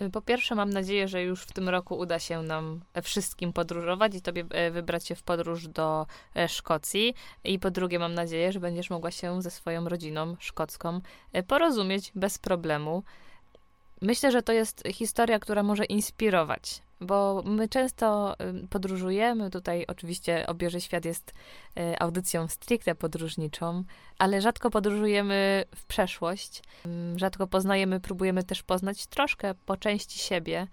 Y, 0.01 0.09
Po 0.09 0.21
pierwsze, 0.21 0.55
mam 0.55 0.69
nadzieję, 0.69 1.07
że 1.07 1.23
już 1.23 1.43
w 1.43 1.53
tym 1.53 1.69
roku 1.69 1.97
uda 1.97 2.19
się 2.19 2.43
nam 2.43 2.81
wszystkim 3.03 3.53
podróżować 3.53 4.15
i 4.15 4.21
tobie 4.21 4.45
e, 4.49 4.71
wybrać 4.71 5.07
się 5.07 5.15
w 5.15 5.23
podróż 5.23 5.67
do 5.67 6.05
e, 6.35 6.47
Szkocji. 6.47 7.13
I 7.43 7.59
po 7.59 7.71
drugie, 7.71 7.99
mam 7.99 8.13
nadzieję, 8.13 8.51
że 8.51 8.59
będziesz 8.59 8.89
mogła 8.89 9.11
się 9.11 9.41
ze 9.41 9.51
swoją 9.51 9.89
rodziną 9.89 10.35
szkocką 10.39 11.01
e, 11.33 11.43
porozumieć 11.43 12.11
bez 12.15 12.37
problemu. 12.37 13.03
Myślę, 14.01 14.31
że 14.31 14.43
to 14.43 14.53
jest 14.53 14.83
historia, 14.93 15.39
która 15.39 15.63
może 15.63 15.85
inspirować, 15.85 16.81
bo 17.01 17.43
my 17.45 17.69
często 17.69 18.35
podróżujemy. 18.69 19.49
Tutaj 19.49 19.85
oczywiście 19.87 20.47
Obierze 20.47 20.81
Świat 20.81 21.05
jest 21.05 21.33
y, 21.79 21.99
audycją 21.99 22.47
stricte 22.47 22.95
podróżniczą, 22.95 23.83
ale 24.19 24.41
rzadko 24.41 24.69
podróżujemy 24.69 25.65
w 25.75 25.85
przeszłość. 25.85 26.61
Rzadko 27.15 27.47
poznajemy, 27.47 27.99
próbujemy 27.99 28.43
też 28.43 28.63
poznać 28.63 29.07
troszkę 29.07 29.53
po 29.65 29.77
części 29.77 30.19
siebie, 30.19 30.67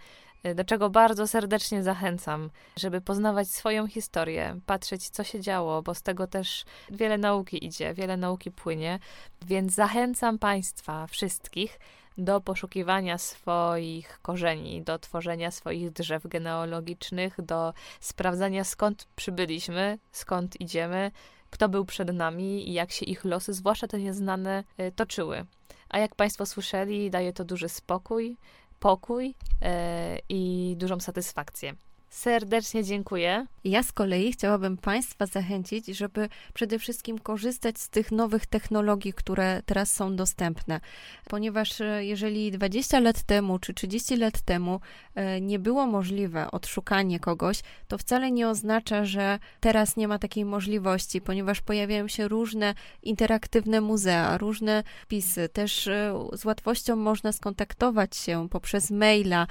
y, 0.46 0.54
do 0.54 0.64
czego 0.64 0.90
bardzo 0.90 1.26
serdecznie 1.26 1.82
zachęcam, 1.82 2.50
żeby 2.76 3.00
poznawać 3.00 3.48
swoją 3.48 3.86
historię, 3.86 4.60
patrzeć, 4.66 5.08
co 5.08 5.24
się 5.24 5.40
działo, 5.40 5.82
bo 5.82 5.94
z 5.94 6.02
tego 6.02 6.26
też 6.26 6.64
wiele 6.90 7.18
nauki 7.18 7.66
idzie, 7.66 7.94
wiele 7.94 8.16
nauki 8.16 8.50
płynie. 8.50 8.98
Więc 9.46 9.74
zachęcam 9.74 10.38
Państwa 10.38 11.06
wszystkich 11.06 11.78
do 12.18 12.40
poszukiwania 12.40 13.18
swoich 13.18 14.18
korzeni, 14.22 14.82
do 14.82 14.98
tworzenia 14.98 15.50
swoich 15.50 15.90
drzew 15.90 16.26
genealogicznych, 16.26 17.40
do 17.40 17.72
sprawdzania 18.00 18.64
skąd 18.64 19.08
przybyliśmy, 19.16 19.98
skąd 20.12 20.60
idziemy, 20.60 21.10
kto 21.50 21.68
był 21.68 21.84
przed 21.84 22.12
nami 22.12 22.68
i 22.68 22.72
jak 22.72 22.92
się 22.92 23.06
ich 23.06 23.24
losy, 23.24 23.54
zwłaszcza 23.54 23.86
te 23.86 23.98
nieznane, 23.98 24.64
y, 24.80 24.92
toczyły. 24.92 25.44
A 25.88 25.98
jak 25.98 26.14
Państwo 26.14 26.46
słyszeli, 26.46 27.10
daje 27.10 27.32
to 27.32 27.44
duży 27.44 27.68
spokój, 27.68 28.36
pokój 28.80 29.34
e, 29.62 30.18
i 30.28 30.74
dużą 30.78 31.00
satysfakcję. 31.00 31.74
Serdecznie 32.14 32.84
dziękuję. 32.84 33.46
Ja 33.64 33.82
z 33.82 33.92
kolei 33.92 34.32
chciałabym 34.32 34.76
Państwa 34.76 35.26
zachęcić, 35.26 35.86
żeby 35.86 36.28
przede 36.54 36.78
wszystkim 36.78 37.18
korzystać 37.18 37.78
z 37.78 37.88
tych 37.88 38.12
nowych 38.12 38.46
technologii, 38.46 39.12
które 39.12 39.62
teraz 39.66 39.94
są 39.94 40.16
dostępne. 40.16 40.80
Ponieważ 41.28 41.80
e, 41.80 42.04
jeżeli 42.04 42.50
20 42.50 43.00
lat 43.00 43.22
temu 43.22 43.58
czy 43.58 43.74
30 43.74 44.16
lat 44.16 44.40
temu 44.40 44.80
e, 45.14 45.40
nie 45.40 45.58
było 45.58 45.86
możliwe 45.86 46.50
odszukanie 46.50 47.20
kogoś, 47.20 47.60
to 47.88 47.98
wcale 47.98 48.30
nie 48.30 48.48
oznacza, 48.48 49.04
że 49.04 49.38
teraz 49.60 49.96
nie 49.96 50.08
ma 50.08 50.18
takiej 50.18 50.44
możliwości, 50.44 51.20
ponieważ 51.20 51.60
pojawiają 51.60 52.08
się 52.08 52.28
różne 52.28 52.74
interaktywne 53.02 53.80
muzea, 53.80 54.38
różne 54.38 54.82
pisy. 55.08 55.48
Też 55.48 55.86
e, 55.86 56.14
z 56.32 56.44
łatwością 56.44 56.96
można 56.96 57.32
skontaktować 57.32 58.16
się 58.16 58.48
poprzez 58.50 58.90
maila. 58.90 59.46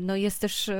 No 0.00 0.16
jest 0.16 0.40
też 0.40 0.70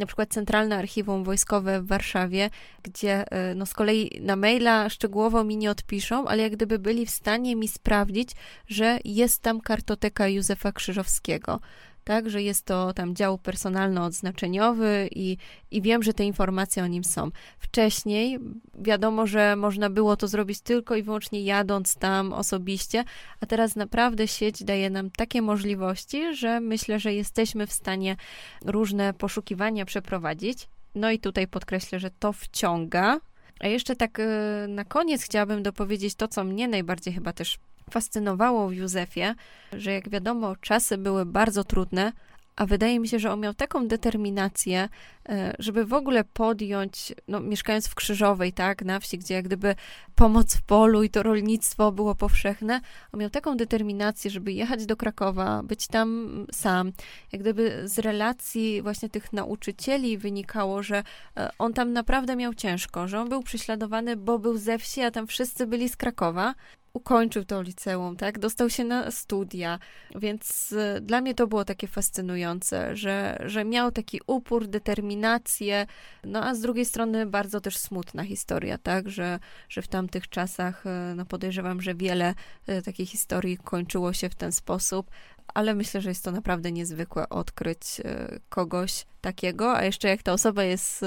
na 0.00 0.06
przykład 0.06 0.28
Centralne 0.28 0.76
Archiwum 0.76 1.24
Wojskowe 1.24 1.82
w 1.82 1.86
Warszawie, 1.86 2.50
gdzie 2.82 3.32
e, 3.32 3.54
no 3.54 3.66
z 3.66 3.74
kolei 3.74 4.20
na 4.20 4.36
maila 4.36 4.88
szczegółowo 4.88 5.44
mi 5.44 5.56
nie 5.56 5.70
odpiszą, 5.70 6.26
ale 6.26 6.42
jak 6.42 6.52
gdyby 6.52 6.78
byli 6.78 7.06
w 7.06 7.10
stanie 7.10 7.56
mi 7.56 7.68
sprawdzić, 7.68 8.30
że 8.68 8.98
jest 9.04 9.42
tam 9.42 9.60
kartoteka 9.60 10.28
Józefa 10.28 10.72
Krzyżowskiego. 10.72 11.60
Tak, 12.04 12.30
że 12.30 12.42
jest 12.42 12.66
to 12.66 12.92
tam 12.92 13.14
dział 13.14 13.38
personalno-odznaczeniowy 13.38 15.08
i, 15.10 15.36
i 15.70 15.82
wiem, 15.82 16.02
że 16.02 16.14
te 16.14 16.24
informacje 16.24 16.82
o 16.82 16.86
nim 16.86 17.04
są. 17.04 17.30
Wcześniej 17.58 18.38
wiadomo, 18.74 19.26
że 19.26 19.56
można 19.56 19.90
było 19.90 20.16
to 20.16 20.28
zrobić 20.28 20.60
tylko 20.60 20.96
i 20.96 21.02
wyłącznie 21.02 21.42
jadąc 21.42 21.94
tam 21.94 22.32
osobiście, 22.32 23.04
a 23.40 23.46
teraz 23.46 23.76
naprawdę 23.76 24.28
sieć 24.28 24.64
daje 24.64 24.90
nam 24.90 25.10
takie 25.10 25.42
możliwości, 25.42 26.34
że 26.34 26.60
myślę, 26.60 26.98
że 26.98 27.14
jesteśmy 27.14 27.66
w 27.66 27.72
stanie 27.72 28.16
różne 28.64 29.14
poszukiwania 29.14 29.84
przeprowadzić. 29.84 30.68
No 30.94 31.10
i 31.10 31.18
tutaj 31.18 31.48
podkreślę, 31.48 32.00
że 32.00 32.10
to 32.10 32.32
wciąga. 32.32 33.20
A 33.60 33.66
jeszcze 33.66 33.96
tak 33.96 34.20
e, 34.20 34.66
na 34.68 34.84
koniec 34.84 35.22
chciałabym 35.22 35.62
dopowiedzieć 35.62 36.14
to, 36.14 36.28
co 36.28 36.44
mnie 36.44 36.68
najbardziej 36.68 37.14
chyba 37.14 37.32
też 37.32 37.58
fascynowało 37.90 38.68
w 38.68 38.72
Józefie, 38.72 39.34
że 39.72 39.92
jak 39.92 40.08
wiadomo, 40.08 40.56
czasy 40.56 40.98
były 40.98 41.26
bardzo 41.26 41.64
trudne, 41.64 42.12
a 42.60 42.66
wydaje 42.66 43.00
mi 43.00 43.08
się, 43.08 43.18
że 43.18 43.32
on 43.32 43.40
miał 43.40 43.54
taką 43.54 43.88
determinację, 43.88 44.88
e, 45.28 45.54
żeby 45.58 45.84
w 45.84 45.92
ogóle 45.92 46.24
podjąć, 46.24 47.12
no, 47.28 47.40
mieszkając 47.40 47.88
w 47.88 47.94
Krzyżowej, 47.94 48.52
tak, 48.52 48.84
na 48.84 49.00
wsi, 49.00 49.18
gdzie 49.18 49.34
jak 49.34 49.44
gdyby 49.44 49.74
pomoc 50.14 50.56
w 50.56 50.62
polu 50.62 51.02
i 51.02 51.10
to 51.10 51.22
rolnictwo 51.22 51.92
było 51.92 52.14
powszechne, 52.14 52.80
on 53.12 53.20
miał 53.20 53.30
taką 53.30 53.56
determinację, 53.56 54.30
żeby 54.30 54.52
jechać 54.52 54.86
do 54.86 54.96
Krakowa, 54.96 55.62
być 55.62 55.86
tam 55.86 56.30
sam. 56.52 56.92
Jak 57.32 57.42
gdyby 57.42 57.82
z 57.84 57.98
relacji 57.98 58.82
właśnie 58.82 59.08
tych 59.08 59.32
nauczycieli 59.32 60.18
wynikało, 60.18 60.82
że 60.82 61.02
e, 61.36 61.50
on 61.58 61.72
tam 61.72 61.92
naprawdę 61.92 62.36
miał 62.36 62.54
ciężko, 62.54 63.08
że 63.08 63.20
on 63.20 63.28
był 63.28 63.42
prześladowany, 63.42 64.16
bo 64.16 64.38
był 64.38 64.58
ze 64.58 64.78
wsi, 64.78 65.02
a 65.02 65.10
tam 65.10 65.26
wszyscy 65.26 65.66
byli 65.66 65.88
z 65.88 65.96
Krakowa 65.96 66.54
ukończył 66.92 67.44
to 67.44 67.62
liceum, 67.62 68.16
tak? 68.16 68.38
Dostał 68.38 68.70
się 68.70 68.84
na 68.84 69.10
studia, 69.10 69.78
więc 70.14 70.72
y, 70.72 71.00
dla 71.00 71.20
mnie 71.20 71.34
to 71.34 71.46
było 71.46 71.64
takie 71.64 71.88
fascynujące, 71.88 72.96
że, 72.96 73.42
że 73.44 73.64
miał 73.64 73.92
taki 73.92 74.20
upór, 74.26 74.66
determinację, 74.66 75.86
no 76.24 76.44
a 76.44 76.54
z 76.54 76.60
drugiej 76.60 76.84
strony 76.84 77.26
bardzo 77.26 77.60
też 77.60 77.76
smutna 77.76 78.24
historia, 78.24 78.78
tak? 78.78 79.08
Że, 79.08 79.38
że 79.68 79.82
w 79.82 79.88
tamtych 79.88 80.28
czasach, 80.28 80.86
y, 80.86 81.14
no 81.14 81.26
podejrzewam, 81.26 81.82
że 81.82 81.94
wiele 81.94 82.34
y, 82.68 82.82
takich 82.82 83.10
historii 83.10 83.58
kończyło 83.58 84.12
się 84.12 84.28
w 84.28 84.34
ten 84.34 84.52
sposób, 84.52 85.10
ale 85.54 85.74
myślę, 85.74 86.00
że 86.00 86.08
jest 86.08 86.24
to 86.24 86.32
naprawdę 86.32 86.72
niezwykłe 86.72 87.28
odkryć 87.28 88.00
kogoś 88.48 89.06
takiego, 89.20 89.76
a 89.76 89.84
jeszcze 89.84 90.08
jak 90.08 90.22
ta 90.22 90.32
osoba 90.32 90.64
jest 90.64 91.00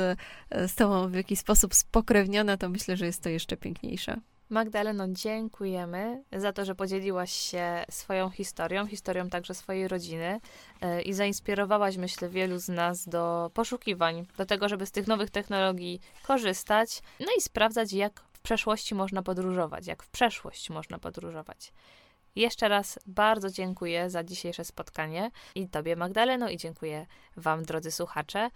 z 0.67 0.75
tobą 0.75 1.09
w 1.09 1.13
jakiś 1.13 1.39
sposób 1.39 1.75
spokrewniona, 1.75 2.57
to 2.57 2.69
myślę, 2.69 2.97
że 2.97 3.05
jest 3.05 3.23
to 3.23 3.29
jeszcze 3.29 3.57
piękniejsze. 3.57 4.21
Magdaleno, 4.53 5.07
dziękujemy 5.07 6.23
za 6.31 6.53
to, 6.53 6.65
że 6.65 6.75
podzieliłaś 6.75 7.31
się 7.31 7.85
swoją 7.89 8.29
historią, 8.29 8.87
historią 8.87 9.29
także 9.29 9.53
swojej 9.53 9.87
rodziny 9.87 10.39
e, 10.81 11.01
i 11.01 11.13
zainspirowałaś, 11.13 11.97
myślę, 11.97 12.29
wielu 12.29 12.59
z 12.59 12.69
nas 12.69 13.07
do 13.07 13.51
poszukiwań, 13.53 14.27
do 14.37 14.45
tego, 14.45 14.69
żeby 14.69 14.85
z 14.85 14.91
tych 14.91 15.07
nowych 15.07 15.29
technologii 15.29 15.99
korzystać, 16.23 17.01
no 17.19 17.27
i 17.37 17.41
sprawdzać, 17.41 17.93
jak 17.93 18.23
w 18.33 18.39
przeszłości 18.39 18.95
można 18.95 19.23
podróżować, 19.23 19.87
jak 19.87 20.03
w 20.03 20.09
przeszłość 20.09 20.69
można 20.69 20.99
podróżować. 20.99 21.73
Jeszcze 22.35 22.69
raz 22.69 22.99
bardzo 23.05 23.49
dziękuję 23.49 24.09
za 24.09 24.23
dzisiejsze 24.23 24.65
spotkanie 24.65 25.31
i 25.55 25.69
Tobie, 25.69 25.95
Magdaleno, 25.95 26.49
i 26.49 26.57
dziękuję 26.57 27.05
Wam, 27.37 27.63
drodzy 27.63 27.91
słuchacze. 27.91 28.49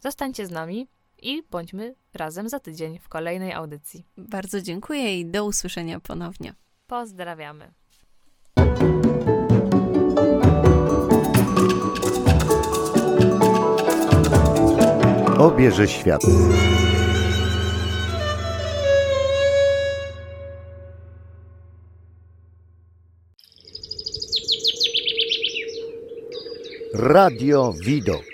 Zostańcie 0.00 0.46
z 0.46 0.50
nami 0.50 0.88
i 1.24 1.42
bądźmy 1.50 1.94
razem 2.14 2.48
za 2.48 2.60
tydzień 2.60 2.98
w 2.98 3.08
kolejnej 3.08 3.52
audycji. 3.52 4.06
Bardzo 4.16 4.60
dziękuję 4.60 5.20
i 5.20 5.26
do 5.26 5.44
usłyszenia 5.44 6.00
ponownie. 6.00 6.54
Pozdrawiamy. 6.86 7.72
Obierze 15.38 15.88
świat. 15.88 16.22
Radio 26.94 27.72
Widok. 27.72 28.33